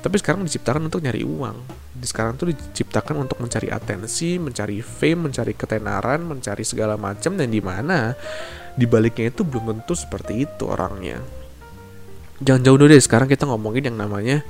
tapi 0.00 0.16
sekarang 0.16 0.48
diciptakan 0.48 0.88
untuk 0.88 1.04
nyari 1.04 1.20
uang. 1.20 1.56
Di 1.92 2.08
sekarang 2.08 2.40
tuh 2.40 2.48
diciptakan 2.56 3.20
untuk 3.20 3.36
mencari 3.36 3.68
atensi 3.68 4.40
mencari 4.40 4.80
fame 4.80 5.28
mencari 5.28 5.52
ketenaran 5.52 6.24
mencari 6.24 6.64
segala 6.64 6.96
macam 6.96 7.36
dan 7.36 7.52
di 7.52 7.60
mana? 7.60 8.16
Di 8.72 8.88
baliknya 8.88 9.28
itu 9.28 9.44
belum 9.44 9.76
tentu 9.76 9.92
seperti 9.92 10.48
itu 10.48 10.64
orangnya. 10.64 11.20
Jangan 12.40 12.60
jauh 12.64 12.78
dulu 12.80 12.88
deh 12.88 13.02
sekarang 13.04 13.28
kita 13.28 13.44
ngomongin 13.44 13.92
yang 13.92 14.00
namanya 14.00 14.40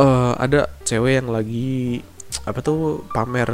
uh, 0.00 0.32
ada 0.40 0.72
cewek 0.88 1.20
yang 1.20 1.28
lagi 1.28 2.00
apa 2.48 2.64
tuh 2.64 3.04
pamer 3.12 3.52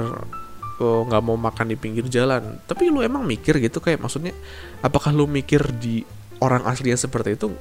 nggak 0.82 1.22
mau 1.22 1.38
makan 1.38 1.72
di 1.72 1.76
pinggir 1.78 2.06
jalan. 2.10 2.58
Tapi 2.66 2.90
lu 2.90 3.00
emang 3.00 3.22
mikir 3.24 3.58
gitu 3.58 3.78
kayak 3.78 4.02
maksudnya 4.02 4.34
apakah 4.84 5.14
lu 5.14 5.24
mikir 5.30 5.62
di 5.78 6.02
orang 6.42 6.66
aslinya 6.66 6.98
seperti 6.98 7.38
itu? 7.38 7.54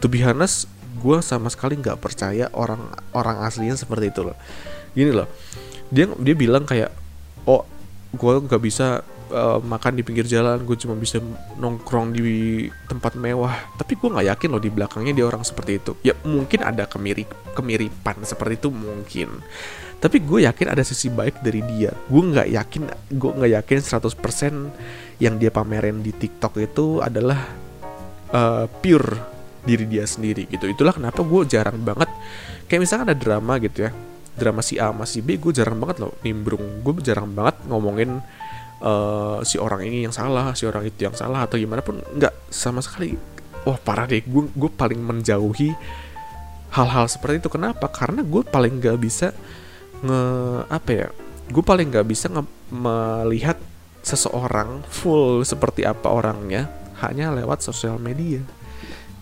To 0.00 0.06
be 0.06 0.22
honest 0.22 0.70
gue 0.96 1.18
sama 1.20 1.52
sekali 1.52 1.76
nggak 1.76 2.00
percaya 2.00 2.48
orang 2.56 2.80
orang 3.12 3.44
aslinya 3.44 3.76
seperti 3.76 4.14
itu 4.14 4.20
loh. 4.26 4.36
Gini 4.96 5.12
loh 5.12 5.28
dia 5.90 6.10
dia 6.18 6.34
bilang 6.34 6.66
kayak 6.66 6.90
oh 7.46 7.62
gue 8.10 8.34
nggak 8.42 8.62
bisa 8.62 9.06
uh, 9.32 9.58
makan 9.62 9.98
di 9.98 10.02
pinggir 10.06 10.26
jalan 10.26 10.62
gue 10.62 10.76
cuma 10.78 10.94
bisa 10.94 11.18
nongkrong 11.58 12.14
di 12.14 12.66
tempat 12.86 13.18
mewah. 13.18 13.54
Tapi 13.78 13.98
gue 13.98 14.08
nggak 14.12 14.26
yakin 14.36 14.48
loh 14.52 14.62
di 14.62 14.70
belakangnya 14.70 15.12
dia 15.16 15.26
orang 15.26 15.42
seperti 15.42 15.72
itu. 15.78 15.92
Ya 16.04 16.14
mungkin 16.22 16.62
ada 16.62 16.86
kemirip 16.86 17.30
kemiripan 17.56 18.22
seperti 18.22 18.60
itu 18.60 18.68
mungkin. 18.70 19.42
Tapi 19.96 20.20
gue 20.20 20.44
yakin 20.44 20.76
ada 20.76 20.84
sisi 20.84 21.08
baik 21.08 21.40
dari 21.40 21.64
dia. 21.64 21.90
Gue 22.06 22.22
nggak 22.22 22.48
yakin 22.52 22.82
gue 23.16 23.30
nggak 23.32 23.52
yakin 23.62 23.78
100% 23.80 25.22
yang 25.24 25.34
dia 25.40 25.48
pamerin 25.48 26.04
di 26.04 26.12
TikTok 26.12 26.60
itu 26.60 27.00
adalah 27.00 27.40
uh, 28.30 28.68
pure 28.68 29.08
diri 29.66 29.88
dia 29.88 30.04
sendiri 30.06 30.46
gitu. 30.46 30.68
Itulah 30.68 30.94
kenapa 30.94 31.24
gue 31.24 31.42
jarang 31.48 31.80
banget 31.82 32.06
kayak 32.70 32.80
misalnya 32.84 33.12
ada 33.12 33.16
drama 33.16 33.58
gitu 33.58 33.88
ya. 33.88 33.90
Drama 34.36 34.60
si 34.60 34.76
A 34.76 34.92
sama 34.92 35.08
si 35.08 35.24
B 35.24 35.40
gue 35.40 35.50
jarang 35.50 35.80
banget 35.80 36.04
loh 36.04 36.12
nimbrung. 36.20 36.84
Gue 36.84 37.00
jarang 37.00 37.32
banget 37.32 37.56
ngomongin 37.66 38.20
uh, 38.82 39.40
si 39.46 39.56
orang 39.56 39.84
ini 39.84 40.08
yang 40.08 40.14
salah 40.14 40.52
si 40.52 40.68
orang 40.68 40.84
itu 40.84 41.06
yang 41.06 41.16
salah 41.16 41.44
atau 41.44 41.56
gimana 41.56 41.80
pun 41.80 42.00
nggak 42.00 42.52
sama 42.52 42.80
sekali. 42.84 43.16
Wah 43.66 43.78
parah 43.80 44.06
deh 44.06 44.22
gue 44.22 44.46
gue 44.52 44.70
paling 44.70 44.98
menjauhi 45.00 45.74
hal-hal 46.72 47.06
seperti 47.08 47.46
itu. 47.46 47.50
Kenapa? 47.50 47.88
Karena 47.88 48.22
gue 48.22 48.42
paling 48.44 48.78
nggak 48.78 48.98
bisa 49.00 49.32
nge 49.96 50.20
apa 50.68 50.90
ya 50.92 51.08
gue 51.46 51.64
paling 51.64 51.88
nggak 51.88 52.06
bisa 52.10 52.28
nge 52.28 52.44
melihat 52.68 53.56
seseorang 54.04 54.84
full 54.86 55.42
seperti 55.42 55.82
apa 55.86 56.10
orangnya 56.10 56.70
hanya 57.02 57.32
lewat 57.32 57.64
sosial 57.64 57.98
media 57.98 58.42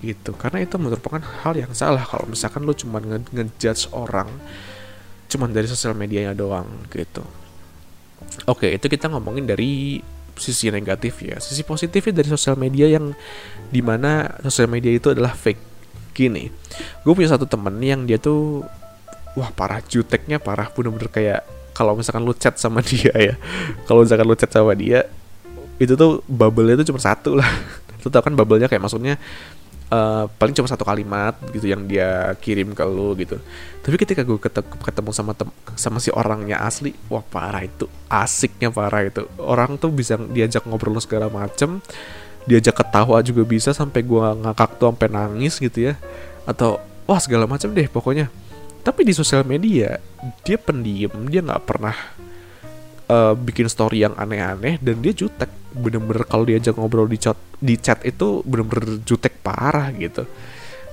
gitu. 0.04 0.36
Karena 0.36 0.60
itu 0.60 0.76
merupakan 0.76 1.20
hal 1.20 1.56
yang 1.56 1.72
salah 1.72 2.04
kalau 2.04 2.28
misalkan 2.28 2.68
lo 2.68 2.76
cuma 2.76 3.00
nge 3.00 3.32
ngejudge 3.32 3.92
orang 3.96 4.28
cuman 5.34 5.50
dari 5.50 5.66
sosial 5.66 5.98
medianya 5.98 6.30
doang 6.36 6.68
gitu 6.94 7.24
oke 8.50 8.66
itu 8.66 8.86
kita 8.90 9.10
ngomongin 9.10 9.46
dari 9.46 10.02
sisi 10.34 10.70
negatif 10.70 11.22
ya. 11.22 11.38
Sisi 11.38 11.62
positifnya 11.62 12.22
dari 12.22 12.28
sosial 12.30 12.58
media 12.58 12.90
yang 12.90 13.14
di 13.70 13.80
mana 13.80 14.38
sosial 14.42 14.70
media 14.70 14.90
itu 14.90 15.14
adalah 15.14 15.34
fake. 15.34 15.74
Gini 16.14 16.46
gue 17.02 17.10
punya 17.10 17.34
satu 17.34 17.42
temen 17.46 17.74
yang 17.82 18.06
dia 18.06 18.22
tuh 18.22 18.62
wah 19.34 19.50
parah 19.50 19.82
juteknya 19.82 20.38
parah. 20.38 20.70
Bener-bener 20.70 21.10
kayak 21.10 21.40
kalau 21.74 21.98
misalkan 21.98 22.22
lu 22.22 22.34
chat 22.38 22.54
sama 22.54 22.78
dia 22.86 23.10
ya 23.14 23.34
kalau 23.90 24.06
misalkan 24.06 24.26
lu 24.26 24.38
chat 24.38 24.50
sama 24.50 24.78
dia 24.78 25.10
itu 25.82 25.98
tuh 25.98 26.22
bubble-nya 26.30 26.78
tuh 26.78 26.94
cuma 26.94 27.02
satu 27.02 27.34
lah. 27.34 27.50
Lu 28.04 28.12
tau 28.12 28.22
kan 28.22 28.36
bubble-nya 28.36 28.70
kayak 28.70 28.84
maksudnya 28.84 29.18
uh, 29.92 30.24
paling 30.40 30.54
cuma 30.56 30.68
satu 30.70 30.86
kalimat 30.86 31.36
gitu 31.52 31.68
yang 31.68 31.84
dia 31.84 32.32
kirim 32.40 32.72
ke 32.72 32.84
lu 32.86 33.12
gitu. 33.18 33.36
Tapi 33.84 33.96
ketika 34.00 34.24
gue 34.24 34.38
ketemu 34.80 35.10
sama 35.12 35.36
tem 35.36 35.50
sama 35.76 35.98
si 36.00 36.08
orangnya 36.14 36.62
asli 36.64 36.96
wah 37.12 37.24
parah 37.24 37.64
itu. 37.64 37.90
Asiknya 38.08 38.72
parah 38.72 39.04
itu. 39.04 39.26
Orang 39.36 39.76
tuh 39.76 39.92
bisa 39.92 40.16
diajak 40.16 40.64
ngobrol 40.64 40.96
segala 41.02 41.28
macem 41.28 41.82
diajak 42.44 42.76
ketawa 42.76 43.24
juga 43.24 43.40
bisa 43.40 43.72
sampai 43.72 44.04
gue 44.04 44.26
ngakak 44.44 44.76
tuh 44.76 44.92
sampai 44.92 45.08
nangis 45.08 45.56
gitu 45.56 45.92
ya. 45.92 45.94
Atau 46.44 46.80
wah 47.08 47.20
segala 47.20 47.48
macam 47.48 47.72
deh 47.72 47.88
pokoknya. 47.88 48.28
Tapi 48.84 49.00
di 49.04 49.16
sosial 49.16 49.48
media 49.48 49.96
dia 50.44 50.60
pendiam 50.60 51.24
dia 51.28 51.40
nggak 51.40 51.64
pernah 51.64 51.96
uh, 53.08 53.32
bikin 53.32 53.68
story 53.68 54.04
yang 54.04 54.12
aneh-aneh 54.16 54.76
dan 54.80 55.00
dia 55.00 55.12
jutek 55.16 55.48
bener-bener 55.74 56.24
kalau 56.24 56.46
diajak 56.46 56.78
ngobrol 56.78 57.10
di 57.10 57.18
chat 57.18 57.36
di 57.58 57.74
chat 57.76 58.00
itu 58.06 58.40
bener-bener 58.46 59.02
jutek 59.02 59.42
parah 59.42 59.90
gitu 59.94 60.24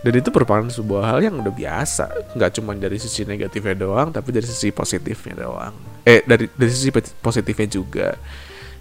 dan 0.02 0.14
itu 0.18 0.34
merupakan 0.34 0.66
sebuah 0.66 1.14
hal 1.14 1.20
yang 1.22 1.38
udah 1.38 1.54
biasa 1.54 2.34
nggak 2.34 2.52
cuma 2.58 2.74
dari 2.74 2.98
sisi 2.98 3.22
negatifnya 3.22 3.86
doang 3.86 4.10
tapi 4.10 4.34
dari 4.34 4.50
sisi 4.50 4.74
positifnya 4.74 5.46
doang 5.46 6.02
eh 6.02 6.26
dari 6.26 6.50
dari 6.50 6.72
sisi 6.74 6.90
positifnya 7.22 7.70
juga 7.70 8.18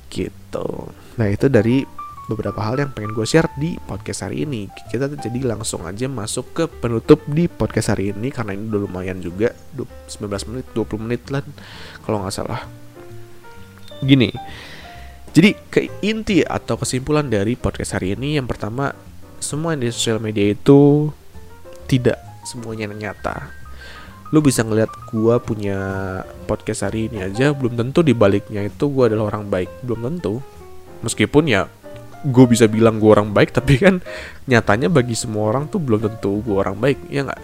gitu 0.08 0.88
nah 1.20 1.28
itu 1.28 1.46
dari 1.52 1.84
beberapa 2.30 2.62
hal 2.62 2.78
yang 2.78 2.94
pengen 2.94 3.10
gue 3.10 3.26
share 3.26 3.50
di 3.58 3.74
podcast 3.82 4.22
hari 4.22 4.46
ini. 4.46 4.70
Kita 4.70 5.10
jadi 5.10 5.42
langsung 5.42 5.82
aja 5.82 6.06
masuk 6.06 6.54
ke 6.54 6.64
penutup 6.70 7.26
di 7.26 7.50
podcast 7.50 7.90
hari 7.90 8.14
ini 8.14 8.30
karena 8.30 8.54
ini 8.54 8.70
udah 8.70 8.86
lumayan 8.86 9.18
juga 9.18 9.50
19 9.74 10.30
menit, 10.54 10.66
20 10.70 11.02
menit 11.02 11.22
lah 11.34 11.42
kalau 12.06 12.22
nggak 12.22 12.30
salah. 12.30 12.62
Gini. 13.98 14.30
Jadi 15.30 15.54
ke 15.70 15.86
inti 16.02 16.42
atau 16.42 16.74
kesimpulan 16.74 17.30
dari 17.30 17.54
podcast 17.54 17.94
hari 17.94 18.18
ini 18.18 18.34
yang 18.34 18.50
pertama 18.50 18.90
semua 19.38 19.72
yang 19.72 19.86
di 19.86 19.94
sosial 19.94 20.18
media 20.18 20.50
itu 20.50 21.10
tidak 21.86 22.18
semuanya 22.46 22.90
nyata. 22.90 23.58
lu 24.30 24.38
bisa 24.38 24.62
ngeliat 24.62 24.86
gue 25.10 25.34
punya 25.42 25.78
podcast 26.46 26.86
hari 26.86 27.10
ini 27.10 27.18
aja 27.18 27.50
belum 27.50 27.74
tentu 27.74 28.06
di 28.06 28.14
baliknya 28.14 28.62
itu 28.62 28.86
gue 28.86 29.10
adalah 29.10 29.34
orang 29.34 29.50
baik 29.50 29.82
belum 29.82 30.06
tentu 30.06 30.38
meskipun 31.02 31.50
ya 31.50 31.66
gue 32.22 32.46
bisa 32.46 32.70
bilang 32.70 33.02
gue 33.02 33.10
orang 33.10 33.34
baik 33.34 33.50
tapi 33.58 33.82
kan 33.82 33.98
nyatanya 34.46 34.86
bagi 34.86 35.18
semua 35.18 35.50
orang 35.50 35.66
tuh 35.66 35.82
belum 35.82 36.06
tentu 36.06 36.46
gue 36.46 36.54
orang 36.54 36.78
baik 36.78 37.10
ya 37.10 37.26
nggak 37.26 37.42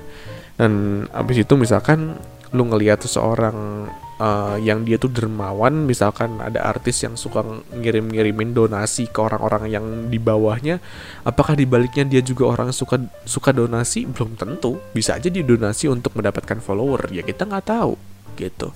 dan 0.62 0.72
abis 1.11 1.42
itu 1.42 1.59
misalkan 1.59 2.22
lu 2.55 2.62
ngelihat 2.70 3.03
seseorang 3.03 3.90
uh, 4.20 4.57
yang 4.61 4.85
dia 4.85 4.96
tuh 4.96 5.12
dermawan 5.12 5.85
misalkan 5.85 6.40
ada 6.40 6.64
artis 6.64 7.05
yang 7.05 7.14
suka 7.16 7.44
ngirim-ngirimin 7.72 8.57
donasi 8.57 9.09
ke 9.09 9.18
orang-orang 9.20 9.68
yang 9.68 9.85
di 10.09 10.16
bawahnya 10.16 10.81
apakah 11.24 11.57
di 11.57 11.68
baliknya 11.68 12.05
dia 12.09 12.22
juga 12.24 12.48
orang 12.52 12.72
suka 12.72 13.00
suka 13.24 13.52
donasi? 13.52 14.09
Belum 14.09 14.37
tentu. 14.37 14.81
Bisa 14.92 15.16
aja 15.16 15.29
dia 15.29 15.44
donasi 15.44 15.88
untuk 15.90 16.16
mendapatkan 16.16 16.61
follower. 16.61 17.12
Ya 17.12 17.22
kita 17.24 17.44
nggak 17.44 17.66
tahu 17.68 17.94
gitu. 18.37 18.72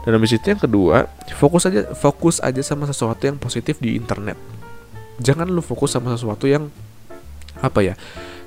Dan 0.00 0.16
habis 0.16 0.32
itu 0.32 0.46
yang 0.48 0.60
kedua 0.60 1.10
fokus 1.36 1.68
aja 1.68 1.92
fokus 1.92 2.40
aja 2.40 2.62
sama 2.64 2.88
sesuatu 2.88 3.20
yang 3.20 3.36
positif 3.36 3.78
di 3.78 3.94
internet. 3.94 4.38
Jangan 5.20 5.44
lu 5.52 5.60
fokus 5.60 5.92
sama 5.92 6.16
sesuatu 6.16 6.48
yang 6.48 6.72
apa 7.60 7.84
ya 7.84 7.94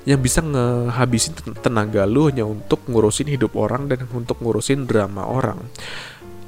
yang 0.04 0.20
bisa 0.20 0.44
ngehabisin 0.44 1.32
tenaga 1.64 2.04
lu 2.04 2.28
hanya 2.28 2.44
untuk 2.44 2.84
ngurusin 2.84 3.24
hidup 3.32 3.56
orang 3.56 3.88
dan 3.88 4.04
untuk 4.12 4.36
ngurusin 4.36 4.84
drama 4.84 5.24
orang 5.24 5.56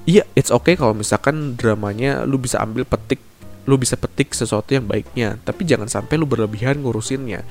iya 0.07 0.23
it's 0.39 0.55
okay 0.55 0.79
kalau 0.79 0.95
misalkan 0.95 1.59
dramanya 1.59 2.23
lu 2.23 2.39
bisa 2.39 2.63
ambil 2.63 2.87
petik 2.87 3.21
lu 3.67 3.75
bisa 3.77 3.99
petik 3.99 4.33
sesuatu 4.33 4.73
yang 4.73 4.87
baiknya 4.87 5.37
tapi 5.43 5.67
jangan 5.67 5.91
sampai 5.91 6.15
lu 6.17 6.25
berlebihan 6.25 6.81
ngurusinnya. 6.81 7.43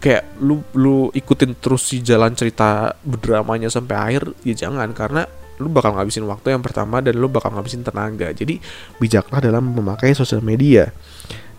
Kayak 0.00 0.24
lu 0.40 0.64
lu 0.72 1.12
ikutin 1.12 1.58
terus 1.58 1.84
si 1.84 2.00
jalan 2.00 2.32
cerita 2.32 2.96
dramanya 3.04 3.68
sampai 3.68 3.94
akhir 3.98 4.32
ya 4.42 4.54
jangan 4.66 4.88
karena 4.96 5.28
lu 5.60 5.68
bakal 5.68 5.94
ngabisin 5.94 6.24
waktu 6.24 6.56
yang 6.56 6.64
pertama 6.64 7.04
dan 7.04 7.14
lu 7.20 7.28
bakal 7.28 7.52
ngabisin 7.52 7.84
tenaga. 7.84 8.32
Jadi 8.32 8.58
bijaklah 8.96 9.44
dalam 9.44 9.68
memakai 9.68 10.16
sosial 10.16 10.40
media. 10.40 10.88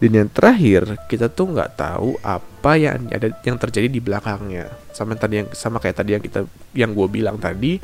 Dan 0.02 0.20
yang 0.20 0.30
terakhir 0.34 1.00
kita 1.08 1.32
tuh 1.32 1.56
nggak 1.56 1.80
tahu 1.80 2.20
apa 2.26 2.76
yang 2.76 3.08
ada 3.08 3.32
yang 3.46 3.56
terjadi 3.56 3.88
di 3.88 4.02
belakangnya. 4.04 4.68
Sama 4.92 5.16
tadi 5.16 5.46
yang 5.46 5.48
sama 5.54 5.80
kayak 5.80 5.96
tadi 6.02 6.18
yang 6.18 6.24
kita 6.24 6.44
yang 6.76 6.92
gue 6.92 7.08
bilang 7.08 7.38
tadi 7.40 7.80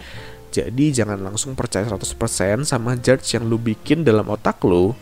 jadi 0.49 0.85
jangan 0.91 1.21
langsung 1.21 1.53
percaya 1.53 1.85
100% 1.85 2.65
sama 2.65 2.97
judge 2.97 3.37
yang 3.37 3.45
lu 3.45 3.61
bikin 3.61 4.01
dalam 4.01 4.25
otak 4.29 4.61
lu 4.65 4.97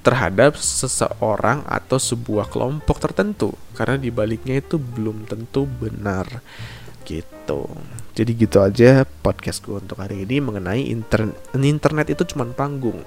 terhadap 0.00 0.56
seseorang 0.56 1.60
atau 1.68 2.00
sebuah 2.00 2.48
kelompok 2.48 3.00
tertentu 3.04 3.52
karena 3.76 4.00
di 4.00 4.08
baliknya 4.08 4.60
itu 4.60 4.80
belum 4.80 5.28
tentu 5.28 5.68
benar 5.68 6.40
gitu. 7.04 7.66
Jadi 8.14 8.30
gitu 8.36 8.58
aja 8.62 9.02
podcast 9.02 9.64
gue 9.64 9.76
untuk 9.80 9.98
hari 9.98 10.22
ini 10.22 10.38
mengenai 10.38 10.86
internet. 10.88 11.36
Internet 11.56 12.06
itu 12.12 12.22
cuma 12.30 12.46
panggung. 12.52 13.02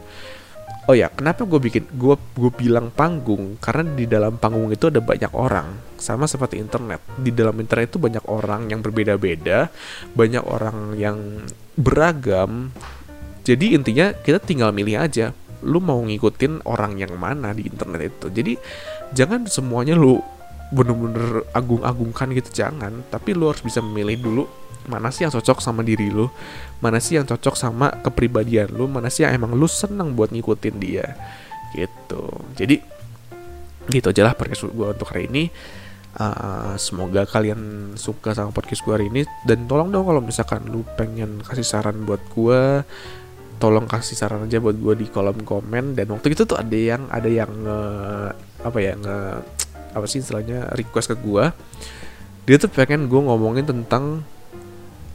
Oh 0.83 0.91
ya, 0.91 1.07
kenapa 1.07 1.47
gue 1.47 1.63
bikin 1.63 1.87
gue 1.95 2.15
gue 2.35 2.51
bilang 2.51 2.91
panggung? 2.91 3.55
Karena 3.63 3.87
di 3.87 4.03
dalam 4.03 4.35
panggung 4.35 4.67
itu 4.67 4.91
ada 4.91 4.99
banyak 4.99 5.31
orang, 5.31 5.95
sama 5.95 6.27
seperti 6.27 6.59
internet. 6.59 6.99
Di 7.15 7.31
dalam 7.31 7.55
internet 7.55 7.87
itu 7.87 8.03
banyak 8.03 8.27
orang 8.27 8.67
yang 8.67 8.83
berbeda-beda, 8.83 9.71
banyak 10.11 10.43
orang 10.43 10.99
yang 10.99 11.47
beragam. 11.77 12.73
Jadi 13.43 13.75
intinya 13.75 14.15
kita 14.15 14.39
tinggal 14.39 14.71
milih 14.71 14.95
aja, 15.03 15.35
lu 15.65 15.83
mau 15.83 15.99
ngikutin 15.99 16.63
orang 16.63 16.95
yang 16.99 17.13
mana 17.19 17.51
di 17.51 17.67
internet 17.67 18.01
itu. 18.07 18.27
Jadi 18.31 18.53
jangan 19.11 19.45
semuanya 19.49 19.99
lu 19.99 20.19
bener-bener 20.73 21.45
agung-agungkan 21.53 22.33
gitu 22.33 22.49
jangan, 22.65 23.03
tapi 23.11 23.35
lu 23.35 23.51
harus 23.51 23.61
bisa 23.61 23.83
memilih 23.83 24.17
dulu 24.17 24.43
mana 24.87 25.11
sih 25.11 25.23
yang 25.23 25.31
cocok 25.31 25.63
sama 25.63 25.79
diri 25.79 26.11
lu 26.11 26.27
mana 26.83 26.99
sih 26.99 27.15
yang 27.15 27.23
cocok 27.23 27.55
sama 27.55 27.87
kepribadian 28.03 28.71
lu 28.75 28.91
mana 28.91 29.07
sih 29.07 29.23
yang 29.23 29.35
emang 29.35 29.55
lu 29.55 29.67
seneng 29.67 30.11
buat 30.11 30.31
ngikutin 30.31 30.75
dia 30.75 31.15
gitu 31.71 32.27
jadi 32.59 32.83
gitu 33.91 34.07
aja 34.11 34.31
lah 34.31 34.33
gue 34.35 34.87
untuk 34.95 35.07
hari 35.11 35.27
ini 35.27 35.51
uh, 36.17 36.73
semoga 36.77 37.25
kalian 37.25 37.93
suka 37.97 38.35
sama 38.35 38.53
podcast 38.53 38.81
gue 38.85 38.93
hari 38.93 39.07
ini. 39.09 39.21
Dan 39.45 39.65
tolong 39.65 39.89
dong 39.89 40.05
kalau 40.05 40.21
misalkan 40.21 40.65
lu 40.69 40.85
pengen 40.97 41.41
kasih 41.41 41.65
saran 41.65 42.05
buat 42.05 42.21
gue 42.33 42.85
tolong 43.61 43.87
kasih 43.87 44.19
saran 44.19 44.43
aja 44.43 44.59
buat 44.59 44.75
gue 44.75 44.93
di 45.03 45.07
kolom 45.07 45.41
komen. 45.41 45.95
Dan 45.95 46.11
waktu 46.13 46.35
itu 46.35 46.43
tuh 46.43 46.59
ada 46.59 46.75
yang 46.75 47.07
ada 47.07 47.29
yang 47.29 47.49
nge, 47.49 47.79
apa 48.65 48.77
ya 48.81 48.93
nge 48.97 49.17
apa 49.93 50.05
sih 50.09 50.25
istilahnya 50.25 50.73
request 50.73 51.13
ke 51.13 51.15
gue 51.21 51.53
dia 52.43 52.57
tuh 52.59 52.67
pengen 52.67 53.07
gue 53.07 53.21
ngomongin 53.23 53.63
tentang 53.63 54.25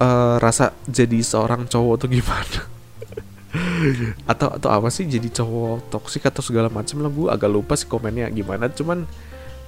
uh, 0.01 0.37
rasa 0.41 0.73
jadi 0.89 1.21
seorang 1.21 1.69
cowok 1.69 1.95
tuh 2.07 2.09
gimana. 2.09 2.61
Atau 4.33 4.49
atau 4.53 4.71
apa 4.73 4.89
sih 4.89 5.05
jadi 5.05 5.29
cowok 5.29 5.93
toksik 5.93 6.29
atau 6.29 6.41
segala 6.45 6.73
macam 6.73 7.05
lah. 7.05 7.13
Gue 7.13 7.29
agak 7.29 7.51
lupa 7.53 7.77
sih 7.77 7.89
komennya 7.89 8.29
gimana. 8.33 8.69
Cuman 8.73 9.05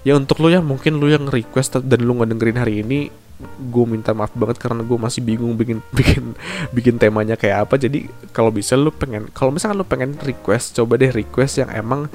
ya 0.06 0.16
untuk 0.16 0.40
lo 0.40 0.48
ya 0.48 0.64
mungkin 0.64 0.96
lo 0.96 1.06
yang 1.08 1.28
request 1.28 1.80
dan 1.84 2.00
lo 2.04 2.12
nggak 2.16 2.30
dengerin 2.36 2.58
hari 2.60 2.74
ini 2.80 2.98
gue 3.40 3.84
minta 3.88 4.12
maaf 4.12 4.32
banget 4.36 4.60
karena 4.60 4.84
gue 4.84 4.98
masih 5.00 5.24
bingung 5.24 5.56
bikin 5.56 5.80
bikin 5.98 6.36
bikin 6.72 6.94
temanya 7.00 7.36
kayak 7.40 7.68
apa 7.68 7.80
jadi 7.80 8.08
kalau 8.36 8.52
bisa 8.52 8.76
lo 8.76 8.92
pengen 8.92 9.28
kalau 9.32 9.52
misalkan 9.52 9.80
lo 9.80 9.86
pengen 9.88 10.16
request 10.20 10.76
coba 10.76 11.00
deh 11.00 11.12
request 11.12 11.64
yang 11.64 11.70
emang 11.72 12.08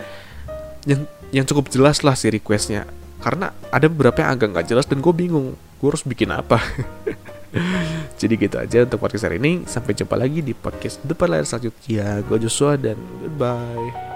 yang 0.86 1.10
yang 1.34 1.46
cukup 1.46 1.70
jelas 1.74 2.06
lah 2.06 2.14
si 2.14 2.30
requestnya 2.30 2.86
karena 3.26 3.50
ada 3.74 3.90
beberapa 3.90 4.22
yang 4.22 4.38
agak 4.38 4.48
nggak 4.54 4.68
jelas 4.70 4.86
dan 4.86 5.02
gue 5.02 5.14
bingung 5.14 5.58
gue 5.58 5.88
harus 5.90 6.06
bikin 6.06 6.30
apa 6.30 6.62
Jadi 8.20 8.34
gitu 8.36 8.56
aja 8.60 8.84
untuk 8.84 9.00
podcast 9.00 9.28
hari 9.28 9.40
ini. 9.40 9.64
Sampai 9.68 9.96
jumpa 9.96 10.16
lagi 10.20 10.44
di 10.44 10.52
podcast 10.52 11.00
depan 11.04 11.32
layar 11.32 11.48
selanjutnya. 11.48 12.24
Gue 12.28 12.38
Joshua 12.44 12.76
dan 12.76 13.00
goodbye. 13.24 14.15